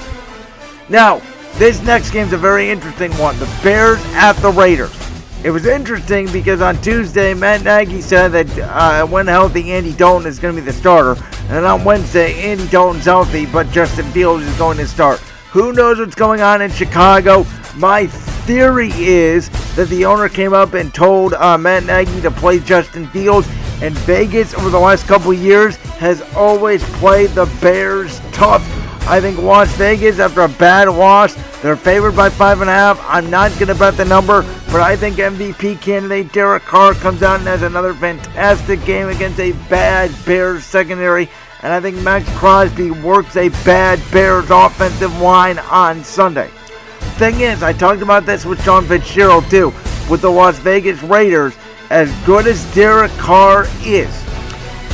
Now, 0.89 1.23
this 1.55 1.81
next 1.83 2.11
game's 2.11 2.33
a 2.33 2.37
very 2.37 2.69
interesting 2.69 3.13
one. 3.13 3.39
The 3.39 3.61
Bears 3.63 4.01
at 4.15 4.33
the 4.39 4.51
Raiders. 4.51 5.06
It 5.47 5.51
was 5.51 5.65
interesting 5.65 6.27
because 6.33 6.61
on 6.61 6.77
Tuesday, 6.83 7.33
Matt 7.33 7.63
Nagy 7.63 8.01
said 8.01 8.33
that 8.33 8.59
uh, 8.59 9.07
when 9.07 9.29
healthy, 9.29 9.71
Andy 9.71 9.93
Dalton 9.93 10.27
is 10.27 10.41
going 10.41 10.57
to 10.57 10.61
be 10.61 10.67
the 10.67 10.73
starter. 10.73 11.15
And 11.51 11.65
on 11.65 11.85
Wednesday, 11.85 12.35
Andy 12.43 12.67
Dalton's 12.67 13.05
healthy, 13.05 13.47
but 13.47 13.71
Justin 13.71 14.07
Fields 14.07 14.45
is 14.45 14.59
going 14.59 14.77
to 14.79 14.89
start. 14.89 15.21
Who 15.53 15.73
knows 15.73 16.01
what's 16.01 16.17
going 16.17 16.41
on 16.41 16.63
in 16.63 16.73
Chicago? 16.73 17.47
My 17.77 18.09
theory 18.09 18.91
is 18.95 19.49
that 19.77 19.89
the 19.89 20.05
owner 20.05 20.29
came 20.29 20.53
up 20.53 20.75
and 20.75 20.93
told 20.93 21.35
uh, 21.35 21.57
Matt 21.57 21.85
Nagy 21.85 22.21
to 22.23 22.31
play 22.33 22.59
Justin 22.59 23.07
Fields. 23.11 23.47
And 23.83 23.97
Vegas, 23.99 24.53
over 24.53 24.69
the 24.69 24.81
last 24.81 25.07
couple 25.07 25.33
years, 25.33 25.77
has 25.77 26.23
always 26.35 26.83
played 26.95 27.31
the 27.31 27.47
Bears 27.61 28.19
tough. 28.33 28.65
I 29.09 29.21
think 29.21 29.39
Las 29.39 29.71
Vegas, 29.77 30.19
after 30.19 30.41
a 30.41 30.49
bad 30.49 30.89
loss, 30.89 31.37
they're 31.63 31.77
favored 31.77 32.17
by 32.17 32.31
five 32.31 32.61
and 32.63 32.69
a 32.69 32.73
half. 32.73 33.01
I'm 33.05 33.31
not 33.31 33.53
going 33.53 33.69
to 33.69 33.77
bet 33.77 33.97
the 33.97 34.05
number, 34.05 34.43
but 34.67 34.81
I 34.81 34.97
think 34.97 35.17
MVP 35.17 35.81
candidate 35.81 36.33
Derek 36.33 36.65
Carr 36.65 36.95
comes 36.95 37.23
out 37.23 37.39
and 37.39 37.49
has 37.49 37.63
another 37.63 37.95
fantastic 37.95 38.85
game 38.85 39.09
against 39.09 39.39
a 39.41 39.53
bad 39.71 40.13
Bears 40.25 40.65
secondary. 40.65 41.31
And 41.63 41.73
I 41.73 41.81
think 41.81 41.97
Maxx 42.03 42.29
Crosby 42.37 42.91
works 42.91 43.37
a 43.37 43.49
bad 43.65 44.01
Bears 44.13 44.51
offensive 44.51 45.19
line 45.21 45.59
on 45.59 46.05
Sunday. 46.05 46.51
Thing 47.17 47.41
is, 47.41 47.63
I 47.63 47.73
talked 47.73 48.03
about 48.03 48.27
this 48.27 48.45
with 48.45 48.63
John 48.63 48.85
Fitzgerald 48.87 49.49
too, 49.49 49.73
with 50.11 50.21
the 50.21 50.31
Las 50.31 50.59
Vegas 50.59 51.03
Raiders. 51.03 51.55
As 51.89 52.13
good 52.27 52.47
as 52.47 52.63
Derek 52.75 53.13
Carr 53.13 53.67
is, 53.83 54.13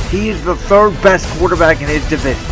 he 0.09 0.29
is 0.29 0.43
the 0.45 0.55
third 0.55 0.91
best 1.01 1.27
quarterback 1.37 1.81
in 1.81 1.87
his 1.87 2.07
division. 2.07 2.45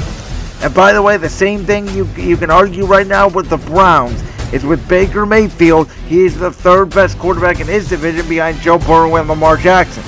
And 0.63 0.73
by 0.73 0.93
the 0.93 1.01
way, 1.01 1.17
the 1.17 1.29
same 1.29 1.63
thing 1.63 1.88
you 1.89 2.05
you 2.17 2.36
can 2.36 2.51
argue 2.51 2.86
right 2.86 3.07
now 3.07 3.27
with 3.27 3.49
the 3.49 3.57
Browns 3.57 4.21
is 4.51 4.65
with 4.65 4.87
Baker 4.87 5.25
Mayfield. 5.25 5.91
He 6.07 6.25
is 6.25 6.37
the 6.37 6.51
third 6.51 6.89
best 6.89 7.17
quarterback 7.17 7.59
in 7.59 7.67
his 7.67 7.89
division 7.89 8.27
behind 8.27 8.59
Joe 8.59 8.77
Burrow 8.79 9.15
and 9.15 9.27
Lamar 9.27 9.57
Jackson. 9.57 10.03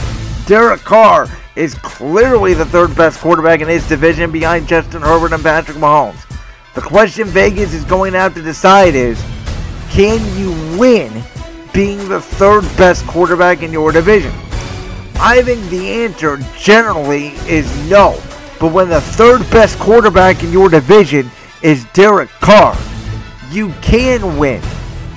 Derek 0.46 0.82
Carr 0.82 1.28
is 1.56 1.76
clearly 1.76 2.54
the 2.54 2.66
third 2.66 2.96
best 2.96 3.20
quarterback 3.20 3.62
in 3.62 3.68
his 3.68 3.88
division 3.88 4.32
behind 4.32 4.68
Justin 4.68 5.02
Herbert 5.02 5.34
and 5.34 5.44
Patrick 5.44 5.78
Mahomes. 5.78 6.26
The 6.74 6.82
question 6.82 7.28
Vegas 7.28 7.74
is 7.74 7.86
going 7.86 8.14
to 8.14 8.20
have 8.20 8.34
to 8.34 8.42
decide 8.42 8.96
is 8.96 9.24
can 9.90 10.20
you 10.38 10.52
win 10.80 11.12
being 11.72 12.10
the 12.10 12.20
third 12.20 12.64
best 12.78 13.06
quarterback 13.06 13.62
in 13.62 13.72
your 13.72 13.92
division? 13.92 14.32
I 15.16 15.42
think 15.44 15.64
the 15.70 15.88
answer 16.04 16.38
generally 16.58 17.28
is 17.48 17.68
no. 17.90 18.20
But 18.60 18.74
when 18.74 18.90
the 18.90 19.02
third 19.02 19.42
best 19.52 19.78
quarterback 19.78 20.44
in 20.44 20.52
your 20.52 20.70
division 20.70 21.30
is 21.62 21.86
Derek 21.94 22.30
Carr, 22.42 22.76
you 23.54 23.70
can 23.82 24.38
win. 24.38 24.62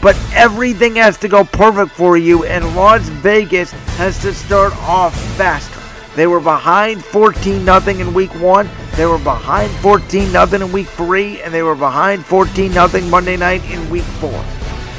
But 0.03 0.16
everything 0.35 0.96
has 0.96 1.16
to 1.18 1.29
go 1.29 1.42
perfect 1.42 1.92
for 1.92 2.16
you, 2.16 2.44
and 2.44 2.77
Las 2.77 3.03
Vegas 3.09 3.72
has 3.96 4.20
to 4.22 4.35
start 4.35 4.77
off 4.83 5.18
faster. 5.37 5.81
They 6.14 6.27
were 6.27 6.40
behind 6.40 7.05
14 7.05 7.64
0 7.64 7.81
in 7.88 8.14
week 8.14 8.31
one. 8.40 8.68
They 8.94 9.07
were 9.07 9.18
behind 9.18 9.70
14 9.83 10.31
0 10.31 10.44
in 10.55 10.72
week 10.72 10.87
three, 10.87 11.42
and 11.42 11.53
they 11.53 11.62
were 11.62 11.75
behind 11.75 12.25
14 12.25 12.72
0 12.72 12.88
Monday 13.09 13.37
night 13.37 13.64
in 13.70 13.88
week 13.90 14.05
four. 14.05 14.44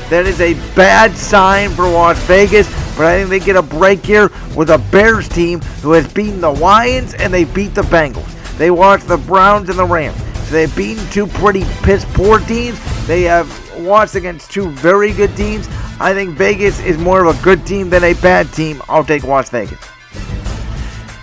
That 0.10 0.26
is 0.26 0.42
a 0.42 0.54
bad 0.76 1.16
sign 1.16 1.72
for 1.72 1.90
Las 1.90 2.18
Vegas, 2.24 2.68
but 2.96 3.06
I 3.06 3.18
think 3.18 3.30
they 3.30 3.40
get 3.40 3.56
a 3.56 3.62
break 3.62 4.06
here 4.06 4.32
with 4.56 4.70
a 4.70 4.78
Bears 4.92 5.28
team 5.28 5.60
who 5.82 5.92
has 5.92 6.12
beaten 6.12 6.40
the 6.40 6.52
Lions 6.52 7.14
and 7.14 7.34
they 7.34 7.44
beat 7.44 7.76
the 7.76 7.82
Bengals. 7.84 8.34
They 8.58 8.72
watched 8.72 9.08
the 9.08 9.18
Browns 9.18 9.70
and 9.70 9.78
the 9.78 9.86
Rams. 9.86 10.18
So 10.48 10.54
they've 10.54 10.76
beaten 10.76 11.06
two 11.10 11.28
pretty 11.28 11.66
piss 11.84 12.06
poor 12.14 12.40
teams. 12.40 12.80
They 13.08 13.22
have 13.24 13.50
lost 13.78 14.16
against 14.16 14.52
two 14.52 14.70
very 14.70 15.14
good 15.14 15.36
teams. 15.38 15.68
I 16.00 16.14
think 16.14 16.38
Vegas 16.38 16.82
is 16.82 16.98
more 16.98 17.26
of 17.26 17.40
a 17.40 17.42
good 17.42 17.66
team 17.66 17.90
than 17.90 18.04
a 18.04 18.14
bad 18.16 18.52
team. 18.52 18.82
I'll 18.90 19.06
take 19.06 19.24
Las 19.24 19.50
Vegas. 19.50 19.80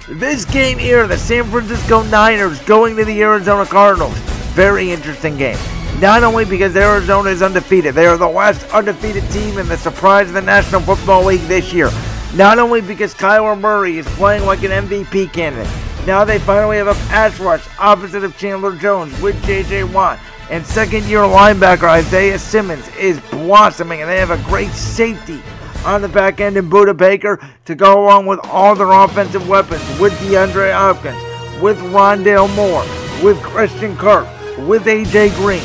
This 0.09 0.47
game 0.47 0.79
here, 0.79 1.07
the 1.07 1.19
San 1.19 1.45
Francisco 1.45 2.03
Niners 2.05 2.59
going 2.63 2.97
to 2.97 3.05
the 3.05 3.23
Arizona 3.23 3.67
Cardinals. 3.67 4.17
Very 4.55 4.93
interesting 4.93 5.37
game. 5.37 5.59
Not 6.01 6.25
only 6.25 6.47
because 6.47 6.75
Arizona 6.75 7.29
is 7.29 7.43
undefeated, 7.43 7.95
they 7.95 8.07
are 8.07 8.17
the 8.17 8.29
last 8.29 8.65
undefeated 8.73 9.31
team 9.31 9.59
in 9.59 9.69
the 9.69 9.77
surprise 9.77 10.29
of 10.29 10.35
the 10.35 10.43
National 10.43 10.81
Football 10.81 11.25
League 11.25 11.41
this 11.43 11.73
year. 11.73 11.91
Not 12.35 12.59
only 12.59 12.81
because 12.81 13.15
Kyler 13.15 13.61
Murray 13.61 13.99
is 13.99 14.07
playing 14.07 14.45
like 14.45 14.63
an 14.63 14.87
MVP 14.87 15.33
candidate, 15.35 15.71
now 16.07 16.25
they 16.25 16.39
finally 16.39 16.79
have 16.79 16.89
a 16.89 16.95
pass 17.09 17.39
rush 17.39 17.67
opposite 17.79 18.25
of 18.25 18.37
Chandler 18.39 18.75
Jones 18.77 19.19
with 19.21 19.43
J.J. 19.45 19.85
Watt. 19.85 20.19
And 20.51 20.65
second 20.67 21.05
year 21.05 21.21
linebacker 21.21 21.89
Isaiah 21.89 22.39
Simmons 22.39 22.87
is 22.97 23.19
blossoming, 23.31 24.03
and 24.03 24.11
they 24.11 24.19
have 24.19 24.31
a 24.31 24.43
great 24.45 24.71
safety 24.73 25.41
on 25.85 26.03
the 26.03 26.09
back 26.09 26.41
end 26.41 26.57
in 26.57 26.69
Budda 26.69 26.97
Baker 26.97 27.41
to 27.65 27.75
go 27.75 28.05
along 28.05 28.27
with 28.27 28.41
all 28.45 28.75
their 28.75 28.91
offensive 28.91 29.49
weapons 29.49 29.83
with 29.99 30.13
DeAndre 30.21 30.73
Hopkins, 30.73 31.17
with 31.63 31.79
Rondale 31.79 32.55
Moore, 32.55 32.85
with 33.25 33.43
Christian 33.43 33.97
Kirk, 33.97 34.27
with 34.69 34.87
A.J. 34.87 35.31
Green. 35.31 35.65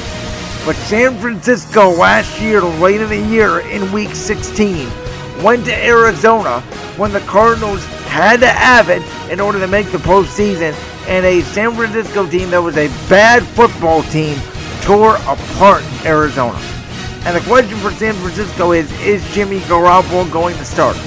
But 0.65 0.75
San 0.75 1.17
Francisco 1.19 1.89
last 1.89 2.39
year, 2.41 2.61
late 2.61 3.01
in 3.01 3.09
the 3.09 3.17
year 3.17 3.59
in 3.59 3.91
week 3.91 4.15
16, 4.15 4.89
went 5.43 5.65
to 5.65 5.85
Arizona 5.85 6.61
when 6.95 7.11
the 7.11 7.21
Cardinals 7.21 7.83
had 8.07 8.39
to 8.39 8.47
have 8.47 8.89
it 8.89 9.01
in 9.31 9.39
order 9.39 9.59
to 9.59 9.67
make 9.67 9.89
the 9.91 9.97
postseason, 9.99 10.73
and 11.07 11.25
a 11.25 11.41
San 11.41 11.75
Francisco 11.75 12.29
team 12.29 12.49
that 12.51 12.59
was 12.59 12.77
a 12.77 12.87
bad 13.09 13.43
football 13.43 14.03
team 14.03 14.37
tore 14.81 15.15
apart 15.17 15.83
Arizona. 16.05 16.57
And 17.25 17.35
the 17.35 17.41
question 17.41 17.77
for 17.79 17.91
San 17.91 18.13
Francisco 18.15 18.71
is 18.71 18.91
Is 19.01 19.23
Jimmy 19.33 19.59
Garoppolo 19.61 20.31
going 20.31 20.55
to 20.57 20.65
start? 20.65 20.97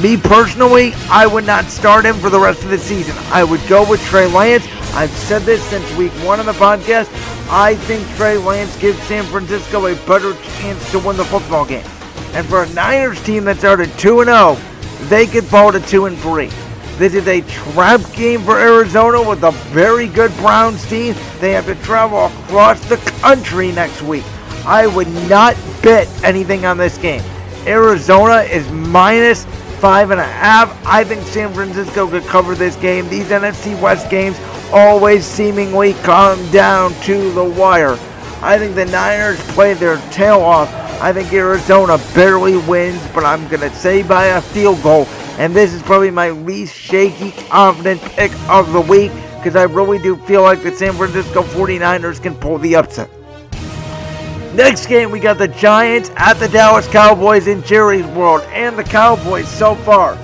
Me 0.00 0.16
personally, 0.16 0.92
I 1.10 1.26
would 1.26 1.44
not 1.44 1.64
start 1.64 2.04
him 2.04 2.14
for 2.16 2.30
the 2.30 2.38
rest 2.38 2.62
of 2.62 2.70
the 2.70 2.78
season. 2.78 3.16
I 3.32 3.42
would 3.42 3.60
go 3.66 3.88
with 3.88 4.00
Trey 4.04 4.26
Lance. 4.26 4.66
I've 4.94 5.10
said 5.10 5.42
this 5.42 5.62
since 5.64 5.90
week 5.96 6.12
one 6.24 6.38
of 6.38 6.46
the 6.46 6.52
podcast. 6.52 7.08
I 7.50 7.74
think 7.74 8.06
Trey 8.16 8.38
Lance 8.38 8.78
gives 8.78 9.02
San 9.04 9.24
Francisco 9.24 9.86
a 9.86 9.96
better 10.06 10.34
chance 10.60 10.90
to 10.92 10.98
win 11.00 11.16
the 11.16 11.24
football 11.24 11.64
game. 11.64 11.86
And 12.34 12.46
for 12.46 12.62
a 12.62 12.68
Niners 12.74 13.20
team 13.24 13.44
that 13.44 13.56
started 13.56 13.90
2 13.98 14.24
0, 14.24 14.56
they 15.08 15.26
could 15.26 15.44
fall 15.44 15.72
to 15.72 15.80
2 15.80 16.06
and 16.06 16.18
3. 16.18 16.50
This 16.98 17.14
is 17.14 17.28
a 17.28 17.42
trap 17.42 18.00
game 18.14 18.42
for 18.42 18.58
Arizona 18.58 19.22
with 19.22 19.44
a 19.44 19.52
very 19.70 20.08
good 20.08 20.34
Browns 20.38 20.84
team. 20.90 21.14
They 21.38 21.52
have 21.52 21.66
to 21.66 21.76
travel 21.76 22.26
across 22.26 22.84
the 22.88 22.96
country 23.20 23.70
next 23.70 24.02
week. 24.02 24.24
I 24.66 24.88
would 24.88 25.06
not 25.28 25.56
bet 25.80 26.08
anything 26.24 26.66
on 26.66 26.76
this 26.76 26.98
game. 26.98 27.22
Arizona 27.66 28.38
is 28.40 28.68
minus 28.72 29.44
five 29.78 30.10
and 30.10 30.20
a 30.20 30.24
half. 30.24 30.76
I 30.84 31.04
think 31.04 31.22
San 31.22 31.52
Francisco 31.54 32.10
could 32.10 32.24
cover 32.24 32.56
this 32.56 32.74
game. 32.74 33.08
These 33.08 33.26
NFC 33.26 33.80
West 33.80 34.10
games 34.10 34.36
always 34.72 35.24
seemingly 35.24 35.92
come 36.02 36.50
down 36.50 36.92
to 37.02 37.30
the 37.30 37.44
wire. 37.44 37.96
I 38.42 38.58
think 38.58 38.74
the 38.74 38.86
Niners 38.86 39.40
play 39.52 39.74
their 39.74 39.98
tail 40.10 40.40
off. 40.40 40.68
I 41.00 41.12
think 41.12 41.32
Arizona 41.32 41.96
barely 42.12 42.56
wins, 42.56 43.00
but 43.14 43.24
I'm 43.24 43.46
going 43.46 43.60
to 43.60 43.70
say 43.70 44.02
by 44.02 44.24
a 44.26 44.40
field 44.40 44.82
goal. 44.82 45.06
And 45.38 45.54
this 45.54 45.72
is 45.72 45.82
probably 45.82 46.10
my 46.10 46.30
least 46.30 46.74
shaky, 46.74 47.30
confident 47.48 48.02
pick 48.02 48.32
of 48.48 48.72
the 48.72 48.80
week 48.80 49.12
because 49.36 49.54
I 49.54 49.62
really 49.62 50.00
do 50.00 50.16
feel 50.16 50.42
like 50.42 50.64
the 50.64 50.72
San 50.72 50.94
Francisco 50.94 51.42
49ers 51.42 52.20
can 52.20 52.34
pull 52.34 52.58
the 52.58 52.74
upset. 52.74 53.08
Next 54.52 54.86
game, 54.86 55.12
we 55.12 55.20
got 55.20 55.38
the 55.38 55.46
Giants 55.46 56.10
at 56.16 56.34
the 56.34 56.48
Dallas 56.48 56.88
Cowboys 56.88 57.46
in 57.46 57.62
Jerry's 57.62 58.06
World. 58.06 58.42
And 58.48 58.76
the 58.76 58.82
Cowboys, 58.82 59.46
so 59.46 59.76
far, 59.76 60.16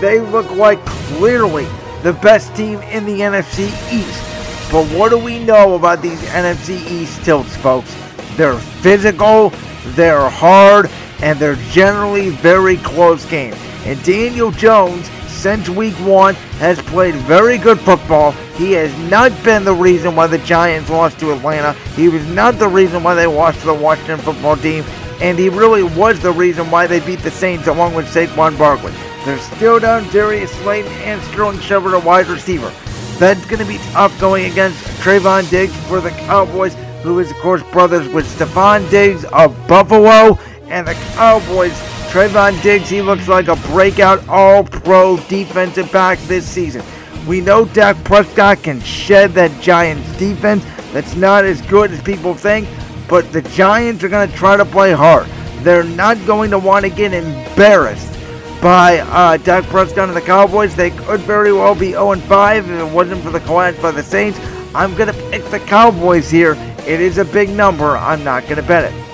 they 0.00 0.20
look 0.20 0.50
like 0.52 0.82
clearly 0.86 1.66
the 2.02 2.14
best 2.22 2.56
team 2.56 2.78
in 2.80 3.04
the 3.04 3.20
NFC 3.20 3.66
East. 3.92 4.72
But 4.72 4.86
what 4.96 5.10
do 5.10 5.18
we 5.18 5.44
know 5.44 5.74
about 5.74 6.00
these 6.00 6.22
NFC 6.30 6.82
East 6.90 7.22
tilts, 7.24 7.54
folks? 7.56 7.94
They're 8.36 8.56
physical, 8.56 9.50
they're 9.88 10.30
hard, 10.30 10.88
and 11.20 11.38
they're 11.38 11.56
generally 11.70 12.30
very 12.30 12.78
close 12.78 13.26
games. 13.26 13.58
And 13.84 14.02
Daniel 14.04 14.50
Jones, 14.50 15.08
since 15.28 15.68
week 15.68 15.94
one, 15.94 16.34
has 16.60 16.80
played 16.82 17.14
very 17.14 17.58
good 17.58 17.80
football. 17.80 18.32
He 18.56 18.72
has 18.72 18.96
not 19.10 19.32
been 19.42 19.64
the 19.64 19.74
reason 19.74 20.14
why 20.14 20.26
the 20.26 20.38
Giants 20.38 20.90
lost 20.90 21.18
to 21.20 21.32
Atlanta. 21.32 21.72
He 21.94 22.08
was 22.08 22.26
not 22.28 22.58
the 22.58 22.68
reason 22.68 23.02
why 23.02 23.14
they 23.14 23.26
lost 23.26 23.60
to 23.60 23.66
the 23.66 23.74
Washington 23.74 24.18
football 24.18 24.56
team. 24.56 24.84
And 25.20 25.38
he 25.38 25.48
really 25.48 25.82
was 25.82 26.20
the 26.20 26.32
reason 26.32 26.70
why 26.70 26.86
they 26.86 27.00
beat 27.00 27.20
the 27.20 27.30
Saints 27.30 27.66
along 27.66 27.94
with 27.94 28.06
Saquon 28.06 28.58
Barkley. 28.58 28.92
They're 29.24 29.38
still 29.38 29.78
down 29.78 30.08
Darius 30.10 30.50
Slayton 30.62 30.90
and 31.02 31.22
Sterling 31.22 31.60
Shepard, 31.60 31.94
a 31.94 32.00
wide 32.00 32.26
receiver. 32.26 32.72
That's 33.18 33.44
going 33.46 33.60
to 33.60 33.64
be 33.64 33.78
tough 33.92 34.18
going 34.20 34.50
against 34.50 34.78
Trevon 35.00 35.48
Diggs 35.48 35.76
for 35.86 36.00
the 36.00 36.10
Cowboys 36.10 36.74
who 37.02 37.18
is, 37.18 37.30
of 37.30 37.36
course, 37.38 37.62
brothers 37.72 38.06
with 38.08 38.26
Stefon 38.26 38.88
Diggs 38.88 39.24
of 39.26 39.56
Buffalo 39.66 40.38
and 40.68 40.86
the 40.86 40.94
Cowboys. 41.14 41.72
Trevon 42.12 42.62
Diggs, 42.62 42.90
he 42.90 43.00
looks 43.00 43.26
like 43.26 43.48
a 43.48 43.56
breakout 43.56 44.28
all 44.28 44.64
pro 44.64 45.16
defensive 45.28 45.90
back 45.90 46.18
this 46.20 46.46
season. 46.46 46.84
We 47.26 47.40
know 47.40 47.64
Dak 47.64 47.96
Prescott 48.04 48.62
can 48.62 48.80
shed 48.80 49.32
that 49.32 49.62
Giants 49.62 50.18
defense 50.18 50.62
that's 50.92 51.16
not 51.16 51.44
as 51.44 51.62
good 51.62 51.90
as 51.90 52.02
people 52.02 52.34
think, 52.34 52.68
but 53.08 53.32
the 53.32 53.40
Giants 53.42 54.04
are 54.04 54.10
going 54.10 54.30
to 54.30 54.36
try 54.36 54.56
to 54.56 54.64
play 54.64 54.92
hard. 54.92 55.26
They're 55.62 55.84
not 55.84 56.18
going 56.26 56.50
to 56.50 56.58
want 56.58 56.84
to 56.84 56.90
get 56.90 57.14
embarrassed 57.14 58.12
by 58.60 58.98
uh, 58.98 59.38
Dak 59.38 59.64
Prescott 59.64 60.08
and 60.08 60.16
the 60.16 60.20
Cowboys. 60.20 60.76
They 60.76 60.90
could 60.90 61.20
very 61.20 61.52
well 61.52 61.74
be 61.74 61.92
0 61.92 62.16
5 62.16 62.70
if 62.70 62.80
it 62.80 62.92
wasn't 62.92 63.22
for 63.22 63.30
the 63.30 63.40
collapse 63.40 63.80
by 63.80 63.90
the 63.90 64.02
Saints. 64.02 64.38
I'm 64.74 64.94
going 64.94 65.12
to 65.12 65.30
pick 65.30 65.44
the 65.46 65.60
Cowboys 65.60 66.30
here 66.30 66.56
it 66.86 67.00
is 67.00 67.18
a 67.18 67.24
big 67.24 67.48
number. 67.48 67.96
I'm 67.96 68.24
not 68.24 68.42
going 68.42 68.56
to 68.56 68.62
bet 68.62 68.92
it. 68.92 69.11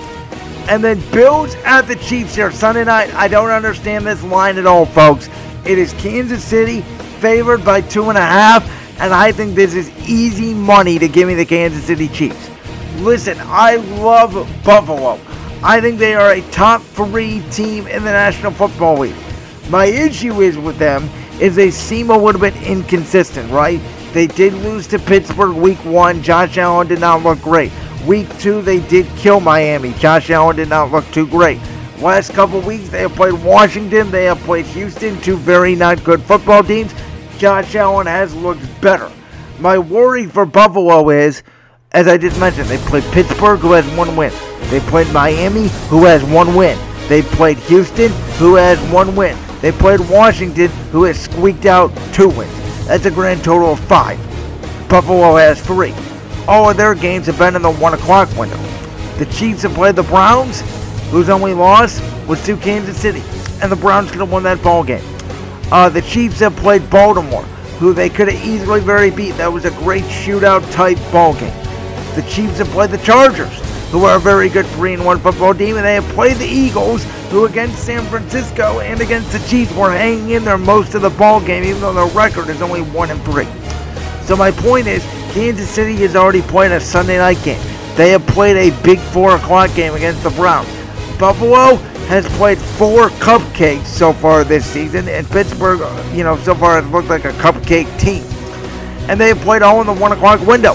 And 0.69 0.83
then 0.83 1.01
Bills 1.11 1.55
at 1.65 1.87
the 1.87 1.95
Chiefs 1.95 2.35
here 2.35 2.51
Sunday 2.51 2.83
night. 2.83 3.11
I 3.15 3.27
don't 3.27 3.49
understand 3.49 4.05
this 4.05 4.23
line 4.23 4.59
at 4.59 4.67
all, 4.67 4.85
folks. 4.85 5.27
It 5.65 5.79
is 5.79 5.93
Kansas 5.93 6.43
City 6.43 6.81
favored 7.19 7.65
by 7.65 7.81
two 7.81 8.09
and 8.09 8.17
a 8.17 8.21
half, 8.21 8.63
and 9.01 9.11
I 9.11 9.31
think 9.31 9.55
this 9.55 9.73
is 9.73 9.89
easy 10.07 10.53
money 10.53 10.99
to 10.99 11.07
give 11.07 11.27
me 11.27 11.33
the 11.33 11.43
Kansas 11.43 11.83
City 11.83 12.07
Chiefs. 12.07 12.51
Listen, 12.97 13.35
I 13.41 13.77
love 13.77 14.33
Buffalo. 14.63 15.19
I 15.63 15.81
think 15.81 15.97
they 15.97 16.13
are 16.13 16.33
a 16.33 16.41
top 16.51 16.83
three 16.83 17.41
team 17.49 17.87
in 17.87 18.03
the 18.03 18.11
National 18.11 18.51
Football 18.51 18.99
League. 18.99 19.15
My 19.71 19.85
issue 19.85 20.41
is 20.41 20.55
with 20.55 20.77
them 20.77 21.09
is 21.41 21.55
they 21.55 21.71
seem 21.71 22.11
a 22.11 22.17
little 22.17 22.39
bit 22.39 22.55
inconsistent, 22.61 23.51
right? 23.51 23.81
They 24.13 24.27
did 24.27 24.53
lose 24.53 24.85
to 24.87 24.99
Pittsburgh 24.99 25.55
week 25.55 25.83
one. 25.83 26.21
Josh 26.21 26.57
Allen 26.59 26.87
did 26.87 26.99
not 26.99 27.23
look 27.23 27.41
great. 27.41 27.71
Week 28.09 28.39
two, 28.39 28.63
they 28.63 28.79
did 28.79 29.05
kill 29.17 29.39
Miami. 29.39 29.93
Josh 29.93 30.31
Allen 30.31 30.55
did 30.55 30.69
not 30.69 30.91
look 30.91 31.05
too 31.11 31.27
great. 31.27 31.59
Last 31.99 32.33
couple 32.33 32.59
weeks, 32.59 32.89
they 32.89 33.01
have 33.01 33.13
played 33.13 33.35
Washington. 33.35 34.09
They 34.09 34.23
have 34.23 34.39
played 34.39 34.65
Houston, 34.65 35.21
two 35.21 35.37
very 35.37 35.75
not 35.75 36.03
good 36.03 36.19
football 36.23 36.63
teams. 36.63 36.91
Josh 37.37 37.75
Allen 37.75 38.07
has 38.07 38.33
looked 38.33 38.63
better. 38.81 39.11
My 39.59 39.77
worry 39.77 40.25
for 40.25 40.47
Buffalo 40.47 41.11
is, 41.11 41.43
as 41.91 42.07
I 42.07 42.17
just 42.17 42.39
mentioned, 42.39 42.67
they 42.67 42.79
played 42.79 43.03
Pittsburgh, 43.11 43.59
who 43.59 43.73
has 43.73 43.85
one 43.95 44.15
win. 44.15 44.33
They 44.71 44.79
played 44.79 45.13
Miami, 45.13 45.67
who 45.89 46.05
has 46.05 46.23
one 46.23 46.55
win. 46.55 46.79
They 47.09 47.21
played 47.21 47.57
Houston, 47.57 48.11
who 48.39 48.55
has 48.55 48.79
one 48.91 49.15
win. 49.15 49.37
They 49.61 49.71
played 49.71 49.99
Washington, 49.99 50.69
who 50.91 51.03
has 51.03 51.21
squeaked 51.21 51.67
out 51.67 51.91
two 52.11 52.29
wins. 52.29 52.87
That's 52.87 53.05
a 53.05 53.11
grand 53.11 53.43
total 53.43 53.73
of 53.73 53.79
five. 53.81 54.17
Buffalo 54.89 55.35
has 55.35 55.61
three. 55.61 55.93
All 56.49 56.67
of 56.67 56.77
their 56.77 56.95
games 56.95 57.27
have 57.27 57.37
been 57.37 57.55
in 57.55 57.61
the 57.61 57.71
1 57.71 57.93
o'clock 57.93 58.27
window. 58.35 58.57
The 59.19 59.27
Chiefs 59.27 59.61
have 59.61 59.73
played 59.75 59.95
the 59.95 60.01
Browns, 60.01 60.61
whose 61.11 61.29
only 61.29 61.53
loss 61.53 62.01
was 62.25 62.43
to 62.47 62.57
Kansas 62.57 62.97
City, 62.97 63.21
and 63.61 63.71
the 63.71 63.75
Browns 63.75 64.09
could 64.09 64.19
have 64.19 64.31
won 64.31 64.41
that 64.43 64.63
ball 64.63 64.83
game. 64.83 65.03
Uh, 65.71 65.89
the 65.89 66.01
Chiefs 66.01 66.39
have 66.39 66.55
played 66.55 66.89
Baltimore, 66.89 67.43
who 67.77 67.93
they 67.93 68.09
could 68.09 68.29
have 68.29 68.43
easily 68.43 68.79
very 68.79 69.11
beat. 69.11 69.33
That 69.33 69.53
was 69.53 69.65
a 69.65 69.69
great 69.69 70.05
shootout 70.05 70.67
type 70.73 70.97
ball 71.11 71.35
game. 71.35 71.53
The 72.15 72.25
Chiefs 72.27 72.57
have 72.57 72.67
played 72.69 72.89
the 72.89 72.97
Chargers, 72.97 73.55
who 73.91 74.05
are 74.05 74.17
a 74.17 74.19
very 74.19 74.49
good 74.49 74.65
3 74.65 74.95
and 74.95 75.05
1 75.05 75.19
football 75.19 75.53
team, 75.53 75.75
and 75.75 75.85
they 75.85 75.93
have 75.93 76.15
played 76.15 76.37
the 76.37 76.47
Eagles, 76.47 77.03
who 77.29 77.45
against 77.45 77.85
San 77.85 78.03
Francisco 78.05 78.79
and 78.79 79.01
against 79.01 79.31
the 79.31 79.47
Chiefs 79.47 79.71
were 79.75 79.91
hanging 79.91 80.31
in 80.31 80.45
there 80.45 80.57
most 80.57 80.95
of 80.95 81.03
the 81.03 81.11
ball 81.11 81.41
game, 81.41 81.63
even 81.63 81.79
though 81.79 81.93
their 81.93 82.07
record 82.07 82.49
is 82.49 82.63
only 82.63 82.81
1 82.81 83.11
and 83.11 83.21
3. 83.21 83.45
So 84.25 84.35
my 84.35 84.49
point 84.49 84.87
is, 84.87 85.03
Kansas 85.31 85.69
City 85.69 85.95
has 85.97 86.15
already 86.15 86.41
played 86.41 86.71
a 86.71 86.79
Sunday 86.79 87.17
night 87.17 87.41
game. 87.43 87.61
They 87.95 88.11
have 88.11 88.25
played 88.27 88.55
a 88.55 88.83
big 88.83 88.99
4 88.99 89.35
o'clock 89.35 89.73
game 89.75 89.93
against 89.93 90.23
the 90.23 90.29
Browns. 90.31 90.69
Buffalo 91.19 91.75
has 92.07 92.25
played 92.37 92.57
four 92.57 93.09
cupcakes 93.09 93.85
so 93.85 94.13
far 94.13 94.43
this 94.43 94.65
season, 94.65 95.07
and 95.07 95.29
Pittsburgh, 95.29 95.79
you 96.15 96.23
know, 96.23 96.37
so 96.37 96.55
far 96.55 96.81
has 96.81 96.91
looked 96.91 97.09
like 97.09 97.25
a 97.25 97.31
cupcake 97.33 97.99
team. 97.99 98.23
And 99.09 99.19
they 99.19 99.27
have 99.27 99.39
played 99.39 99.61
all 99.61 99.81
in 99.81 99.87
the 99.87 99.93
1 99.93 100.13
o'clock 100.13 100.39
window. 100.47 100.73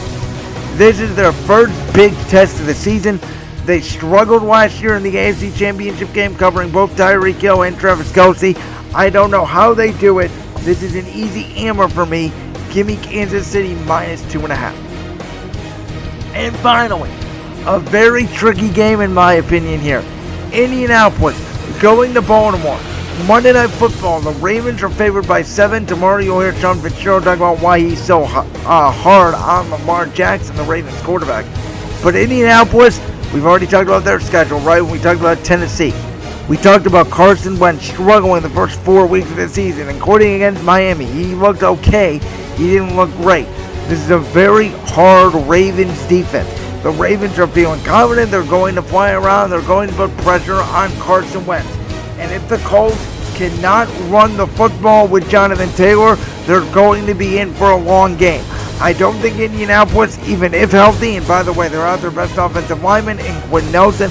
This 0.76 1.00
is 1.00 1.16
their 1.16 1.32
first 1.32 1.72
big 1.94 2.12
test 2.28 2.60
of 2.60 2.66
the 2.66 2.74
season. 2.74 3.18
They 3.64 3.80
struggled 3.80 4.42
last 4.42 4.82
year 4.82 4.96
in 4.96 5.02
the 5.02 5.14
AFC 5.14 5.56
Championship 5.56 6.12
game, 6.12 6.36
covering 6.36 6.70
both 6.70 6.94
Tyreek 6.94 7.40
Hill 7.40 7.62
and 7.62 7.78
Travis 7.78 8.12
Kelce. 8.12 8.56
I 8.94 9.10
don't 9.10 9.30
know 9.30 9.44
how 9.44 9.72
they 9.74 9.92
do 9.92 10.18
it. 10.18 10.30
This 10.58 10.82
is 10.82 10.94
an 10.94 11.06
easy 11.08 11.42
hammer 11.42 11.88
for 11.88 12.06
me. 12.06 12.32
Give 12.74 12.88
me 12.88 12.96
Kansas 12.96 13.46
City 13.46 13.76
minus 13.86 14.20
two 14.32 14.40
and 14.40 14.52
a 14.52 14.56
half. 14.56 14.74
And 16.34 16.56
finally, 16.56 17.10
a 17.66 17.78
very 17.78 18.26
tricky 18.26 18.68
game 18.68 19.00
in 19.00 19.14
my 19.14 19.34
opinion 19.34 19.78
here. 19.78 20.04
Indianapolis 20.52 21.38
going 21.80 22.14
to 22.14 22.20
Baltimore. 22.20 22.80
Monday 23.28 23.52
Night 23.52 23.70
Football. 23.70 24.20
The 24.20 24.32
Ravens 24.40 24.82
are 24.82 24.88
favored 24.88 25.28
by 25.28 25.40
seven. 25.42 25.86
Tomorrow 25.86 26.18
you'll 26.18 26.40
hear 26.40 26.52
Sean 26.56 26.80
Fitzgerald 26.80 27.22
talk 27.22 27.36
about 27.36 27.60
why 27.60 27.78
he's 27.78 28.02
so 28.02 28.24
uh, 28.24 28.90
hard 28.90 29.34
on 29.34 29.70
Lamar 29.70 30.06
Jackson, 30.06 30.56
the 30.56 30.64
Ravens 30.64 31.00
quarterback. 31.02 31.44
But 32.02 32.16
Indianapolis, 32.16 32.98
we've 33.32 33.46
already 33.46 33.68
talked 33.68 33.86
about 33.86 34.02
their 34.02 34.18
schedule, 34.18 34.58
right? 34.60 34.82
When 34.82 34.90
we 34.90 34.98
talked 34.98 35.20
about 35.20 35.44
Tennessee. 35.44 35.94
We 36.46 36.58
talked 36.58 36.84
about 36.84 37.08
Carson 37.08 37.58
Wentz 37.58 37.86
struggling 37.86 38.42
the 38.42 38.50
first 38.50 38.78
four 38.80 39.06
weeks 39.06 39.30
of 39.30 39.36
the 39.36 39.48
season, 39.48 39.88
including 39.88 40.34
against 40.34 40.62
Miami. 40.62 41.06
He 41.06 41.34
looked 41.34 41.62
okay. 41.62 42.18
He 42.56 42.68
didn't 42.68 42.96
look 42.96 43.10
great. 43.12 43.46
This 43.88 43.98
is 44.00 44.10
a 44.10 44.18
very 44.18 44.68
hard 44.88 45.34
Ravens 45.48 45.98
defense. 46.06 46.50
The 46.82 46.90
Ravens 46.90 47.38
are 47.38 47.46
feeling 47.46 47.82
confident. 47.82 48.30
They're 48.30 48.44
going 48.44 48.74
to 48.74 48.82
fly 48.82 49.12
around. 49.12 49.48
They're 49.48 49.62
going 49.62 49.88
to 49.88 49.94
put 49.94 50.14
pressure 50.18 50.56
on 50.56 50.92
Carson 50.98 51.46
Wentz. 51.46 51.70
And 52.18 52.30
if 52.30 52.46
the 52.46 52.58
Colts 52.58 52.98
cannot 53.36 53.88
run 54.10 54.36
the 54.36 54.46
football 54.46 55.08
with 55.08 55.30
Jonathan 55.30 55.70
Taylor, 55.70 56.16
they're 56.44 56.70
going 56.74 57.06
to 57.06 57.14
be 57.14 57.38
in 57.38 57.54
for 57.54 57.70
a 57.70 57.76
long 57.76 58.18
game. 58.18 58.44
I 58.80 58.92
don't 58.92 59.16
think 59.16 59.38
Indianapolis, 59.38 60.18
even 60.28 60.52
if 60.52 60.72
healthy, 60.72 61.16
and 61.16 61.26
by 61.26 61.42
the 61.42 61.54
way, 61.54 61.68
they're 61.68 61.86
out 61.86 62.00
their 62.00 62.10
best 62.10 62.36
offensive 62.36 62.82
lineman 62.82 63.18
in 63.18 63.40
Quenton 63.48 63.72
Nelson. 63.72 64.10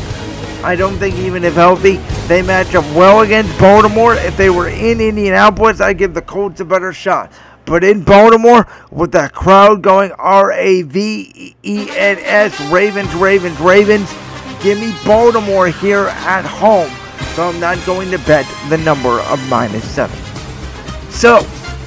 I 0.63 0.75
don't 0.75 0.97
think 0.97 1.15
even 1.15 1.43
if 1.43 1.55
healthy, 1.55 1.97
they 2.27 2.41
match 2.41 2.73
up 2.75 2.85
well 2.95 3.21
against 3.21 3.57
Baltimore. 3.59 4.15
If 4.15 4.37
they 4.37 4.49
were 4.49 4.69
in 4.69 5.01
Indianapolis, 5.01 5.81
I 5.81 5.93
give 5.93 6.13
the 6.13 6.21
Colts 6.21 6.59
a 6.61 6.65
better 6.65 6.93
shot. 6.93 7.31
But 7.65 7.83
in 7.83 8.03
Baltimore, 8.03 8.67
with 8.91 9.11
that 9.13 9.33
crowd 9.33 9.81
going 9.81 10.11
R 10.13 10.51
A 10.51 10.81
V 10.83 11.55
E 11.63 11.89
N 11.89 12.17
S, 12.19 12.59
Ravens, 12.71 13.13
Ravens, 13.15 13.59
Ravens, 13.59 14.09
give 14.61 14.79
me 14.79 14.93
Baltimore 15.05 15.67
here 15.67 16.07
at 16.07 16.45
home 16.45 16.91
so 17.33 17.49
I'm 17.49 17.59
not 17.59 17.83
going 17.85 18.11
to 18.11 18.19
bet 18.19 18.45
the 18.69 18.77
number 18.77 19.19
of 19.21 19.49
minus 19.49 19.83
7. 19.89 20.15
So, 21.09 21.37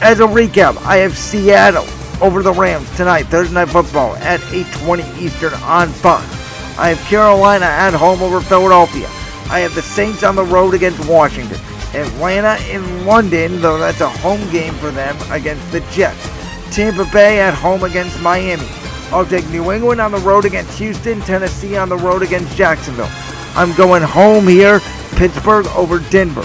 as 0.03 0.19
a 0.19 0.27
recap, 0.27 0.77
I 0.79 0.97
have 0.97 1.17
Seattle 1.17 1.87
over 2.21 2.43
the 2.43 2.53
Rams 2.53 2.91
tonight, 2.97 3.25
Thursday 3.25 3.55
Night 3.55 3.69
Football 3.69 4.17
at 4.17 4.41
8.20 4.41 5.19
Eastern 5.19 5.55
on 5.55 5.89
Fox. 5.89 6.46
I 6.79 6.91
have 6.91 6.99
Carolina 7.09 7.65
at 7.65 7.95
home 7.95 8.23
over 8.23 8.41
Philadelphia. 8.41 9.09
I 9.49 9.61
have 9.61 9.75
the 9.75 9.83
Saints 9.83 10.23
on 10.23 10.37
the 10.37 10.45
road 10.45 10.75
against 10.75 11.09
Washington. 11.09 11.59
Atlanta 11.95 12.57
in 12.71 13.07
London, 13.07 13.61
though 13.63 13.79
that's 13.79 14.01
a 14.03 14.09
home 14.09 14.51
game 14.51 14.75
for 14.75 14.91
them, 14.91 15.17
against 15.31 15.71
the 15.73 15.81
Jets. 15.93 16.29
Tampa 16.75 17.09
Bay 17.13 17.41
at 17.41 17.55
home 17.55 17.85
against 17.85 18.21
Miami. 18.21 18.67
I'll 19.11 19.25
take 19.25 19.49
New 19.49 19.73
England 19.73 20.01
on 20.01 20.13
the 20.13 20.19
road 20.19 20.45
against 20.45 20.79
Houston, 20.79 21.21
Tennessee 21.23 21.77
on 21.77 21.89
the 21.89 21.97
road 21.97 22.23
against 22.23 22.57
Jacksonville. 22.57 23.09
I'm 23.55 23.73
going 23.75 24.03
home 24.03 24.47
here 24.47 24.81
Pittsburgh 25.13 25.67
over 25.69 26.01
Denver. 26.11 26.45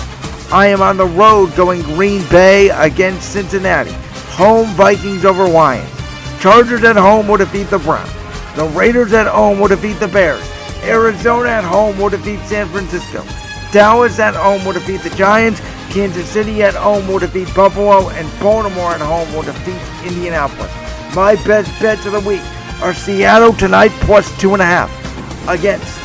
I 0.54 0.68
am 0.68 0.82
on 0.82 0.96
the 0.96 1.08
road 1.08 1.54
going 1.56 1.82
Green 1.82 2.26
Bay 2.30 2.70
against 2.70 3.34
Cincinnati. 3.34 3.92
Home 4.36 4.68
Vikings 4.76 5.26
over 5.26 5.48
Lions. 5.48 5.90
Chargers 6.40 6.84
at 6.84 6.96
home 6.96 7.28
will 7.28 7.38
defeat 7.38 7.64
the 7.64 7.80
Browns. 7.80 8.21
The 8.56 8.68
Raiders 8.68 9.14
at 9.14 9.28
home 9.28 9.60
will 9.60 9.70
defeat 9.70 9.94
the 9.94 10.10
Bears. 10.10 10.44
Arizona 10.84 11.50
at 11.50 11.64
home 11.64 11.98
will 11.98 12.10
defeat 12.10 12.40
San 12.42 12.68
Francisco. 12.68 13.24
Dallas 13.72 14.20
at 14.20 14.36
home 14.36 14.66
will 14.66 14.74
defeat 14.74 15.02
the 15.02 15.10
Giants. 15.12 15.62
Kansas 15.90 16.28
City 16.30 16.62
at 16.62 16.74
home 16.74 17.08
will 17.08 17.20
defeat 17.20 17.54
Buffalo. 17.56 18.10
And 18.10 18.28
Baltimore 18.42 18.92
at 18.92 19.00
home 19.00 19.32
will 19.34 19.44
defeat 19.44 19.80
Indianapolis. 20.06 20.72
My 21.16 21.36
best 21.48 21.72
bets 21.80 22.06
of 22.06 22.12
the 22.12 22.20
week 22.20 22.42
are 22.82 22.94
Seattle 22.94 23.54
tonight 23.54 23.92
plus 24.02 24.38
two 24.38 24.52
and 24.52 24.62
a 24.62 24.66
half 24.66 24.90
against 25.48 25.98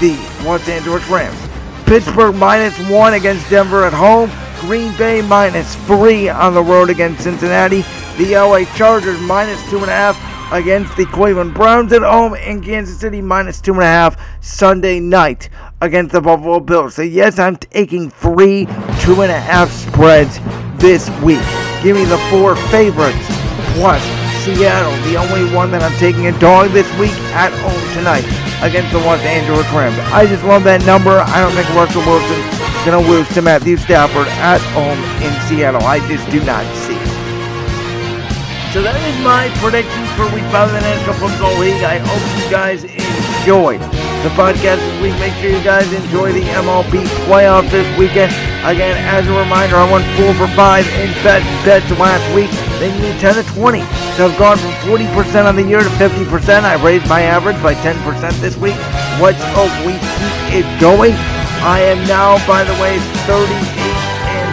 the 0.00 0.12
Los 0.44 0.68
Angeles 0.68 1.06
Rams. 1.08 1.38
Pittsburgh 1.86 2.34
minus 2.34 2.78
one 2.90 3.14
against 3.14 3.48
Denver 3.48 3.84
at 3.84 3.94
home. 3.94 4.30
Green 4.60 4.94
Bay 4.98 5.22
minus 5.22 5.74
three 5.86 6.28
on 6.28 6.52
the 6.52 6.62
road 6.62 6.90
against 6.90 7.22
Cincinnati. 7.22 7.82
The 8.18 8.36
LA 8.36 8.64
Chargers 8.76 9.20
minus 9.22 9.62
two 9.70 9.78
and 9.78 9.88
a 9.88 9.92
half 9.92 10.33
against 10.52 10.96
the 10.96 11.06
Cleveland 11.06 11.54
Browns 11.54 11.92
at 11.92 12.02
home. 12.02 12.34
And 12.34 12.64
Kansas 12.64 12.98
City 12.98 13.20
minus 13.20 13.60
two 13.60 13.74
and 13.74 13.82
a 13.82 13.86
half 13.86 14.20
Sunday 14.40 15.00
night 15.00 15.48
against 15.80 16.12
the 16.12 16.20
Buffalo 16.20 16.60
Bills. 16.60 16.94
So, 16.94 17.02
yes, 17.02 17.38
I'm 17.38 17.56
taking 17.56 18.10
three 18.10 18.66
two 19.00 19.22
and 19.22 19.30
a 19.30 19.40
half 19.40 19.70
spreads 19.70 20.38
this 20.78 21.08
week. 21.20 21.44
Give 21.82 21.96
me 21.96 22.04
the 22.04 22.18
four 22.30 22.56
favorites 22.70 23.26
plus 23.74 24.02
Seattle, 24.44 24.92
the 25.10 25.16
only 25.16 25.54
one 25.54 25.70
that 25.70 25.82
I'm 25.82 25.96
taking 25.98 26.26
a 26.26 26.38
dog 26.38 26.70
this 26.70 26.88
week 26.98 27.16
at 27.32 27.48
home 27.64 27.94
tonight 27.96 28.24
against 28.62 28.92
the 28.92 28.98
Los 28.98 29.20
Angeles 29.20 29.64
Rams. 29.72 29.98
I 30.12 30.26
just 30.26 30.44
love 30.44 30.64
that 30.64 30.84
number. 30.84 31.16
I 31.16 31.40
don't 31.40 31.52
think 31.52 31.68
Russell 31.72 32.04
Wilson's 32.04 32.64
going 32.84 33.02
to 33.02 33.10
lose 33.10 33.28
to 33.34 33.40
Matthew 33.40 33.76
Stafford 33.76 34.28
at 34.44 34.60
home 34.76 35.00
in 35.24 35.32
Seattle. 35.48 35.82
I 35.82 36.00
just 36.08 36.28
do 36.30 36.44
not 36.44 36.64
see 36.76 36.96
it. 36.96 37.13
So 38.74 38.82
that 38.82 38.98
is 39.06 39.14
my 39.22 39.46
predictions 39.62 40.10
for 40.18 40.26
Week 40.34 40.42
5 40.50 40.66
of 40.66 40.74
the 40.74 40.82
National 40.82 41.14
Football 41.14 41.54
League. 41.62 41.86
I 41.86 42.02
hope 42.02 42.18
you 42.34 42.42
guys 42.50 42.82
enjoyed 42.82 43.78
the 44.26 44.34
podcast 44.34 44.82
this 44.82 44.98
week. 44.98 45.14
Make 45.22 45.30
sure 45.38 45.54
you 45.54 45.62
guys 45.62 45.86
enjoy 45.94 46.34
the 46.34 46.42
MLB 46.58 47.06
playoff 47.30 47.70
this 47.70 47.86
weekend. 47.94 48.34
Again, 48.66 48.98
as 49.06 49.30
a 49.30 49.34
reminder, 49.38 49.78
I 49.78 49.86
won 49.86 50.02
4 50.18 50.34
for 50.34 50.50
5 50.58 50.90
in 50.98 51.06
bet 51.22 51.46
bets 51.62 51.86
last 52.02 52.26
week. 52.34 52.50
They 52.82 52.90
need 52.98 53.14
10 53.22 53.38
to 53.38 53.46
20. 53.54 53.78
So 54.18 54.26
I've 54.26 54.34
gone 54.42 54.58
from 54.58 54.74
40% 54.90 55.46
on 55.46 55.54
the 55.54 55.62
year 55.62 55.78
to 55.78 55.92
50%. 55.94 56.26
I 56.66 56.74
raised 56.82 57.06
my 57.06 57.22
average 57.22 57.62
by 57.62 57.78
10% 57.78 57.94
this 58.42 58.58
week. 58.58 58.74
Let's 59.22 59.38
hope 59.54 59.70
we 59.86 59.94
keep 60.18 60.66
it 60.66 60.66
going. 60.82 61.14
I 61.62 61.78
am 61.94 62.02
now, 62.10 62.42
by 62.42 62.66
the 62.66 62.74
way, 62.82 62.98
38 63.30 63.54
and 64.34 64.50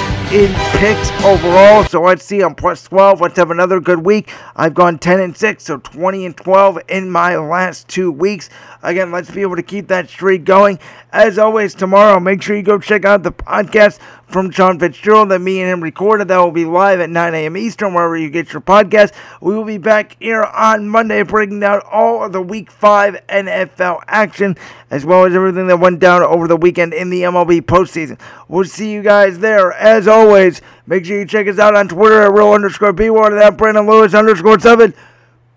26 0.00 0.07
in 0.32 0.52
picks 0.76 1.10
overall. 1.24 1.84
So 1.84 2.02
let's 2.02 2.22
see, 2.22 2.42
I'm 2.42 2.54
plus 2.54 2.82
12. 2.84 3.22
Let's 3.22 3.38
have 3.38 3.50
another 3.50 3.80
good 3.80 4.04
week. 4.04 4.30
I've 4.56 4.74
gone 4.74 4.98
10 4.98 5.20
and 5.20 5.34
6, 5.34 5.64
so 5.64 5.78
20 5.78 6.26
and 6.26 6.36
12 6.36 6.78
in 6.88 7.10
my 7.10 7.36
last 7.36 7.88
two 7.88 8.12
weeks. 8.12 8.50
Again, 8.82 9.10
let's 9.10 9.30
be 9.30 9.40
able 9.40 9.56
to 9.56 9.62
keep 9.62 9.88
that 9.88 10.10
streak 10.10 10.44
going. 10.44 10.78
As 11.12 11.38
always, 11.38 11.74
tomorrow, 11.74 12.20
make 12.20 12.42
sure 12.42 12.56
you 12.56 12.62
go 12.62 12.78
check 12.78 13.06
out 13.06 13.22
the 13.22 13.32
podcast 13.32 14.00
from 14.28 14.50
Sean 14.50 14.78
Fitzgerald 14.78 15.30
that 15.30 15.40
me 15.40 15.60
and 15.60 15.70
him 15.70 15.82
recorded. 15.82 16.28
That 16.28 16.38
will 16.38 16.52
be 16.52 16.64
live 16.64 17.00
at 17.00 17.10
9 17.10 17.34
a.m. 17.34 17.56
Eastern, 17.56 17.94
wherever 17.94 18.16
you 18.16 18.30
get 18.30 18.52
your 18.52 18.60
podcast. 18.60 19.12
We 19.40 19.54
will 19.54 19.64
be 19.64 19.78
back 19.78 20.16
here 20.20 20.44
on 20.44 20.88
Monday 20.88 21.22
breaking 21.22 21.60
down 21.60 21.80
all 21.90 22.24
of 22.24 22.32
the 22.32 22.42
Week 22.42 22.70
5 22.70 23.26
NFL 23.28 24.02
action, 24.06 24.56
as 24.90 25.04
well 25.04 25.24
as 25.24 25.34
everything 25.34 25.66
that 25.68 25.80
went 25.80 25.98
down 25.98 26.22
over 26.22 26.46
the 26.46 26.56
weekend 26.56 26.94
in 26.94 27.10
the 27.10 27.22
MLB 27.22 27.62
postseason. 27.62 28.20
We'll 28.48 28.64
see 28.64 28.92
you 28.92 29.02
guys 29.02 29.38
there. 29.38 29.72
As 29.72 30.06
always, 30.06 30.60
make 30.86 31.04
sure 31.04 31.18
you 31.18 31.26
check 31.26 31.48
us 31.48 31.58
out 31.58 31.74
on 31.74 31.88
Twitter 31.88 32.22
at 32.22 32.32
real 32.32 32.52
underscore 32.52 32.92
bworld, 32.92 33.38
that 33.38 33.56
Brandon 33.56 33.86
Lewis 33.86 34.14
underscore 34.14 34.60
7. 34.60 34.94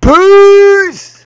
Peace! 0.02 1.20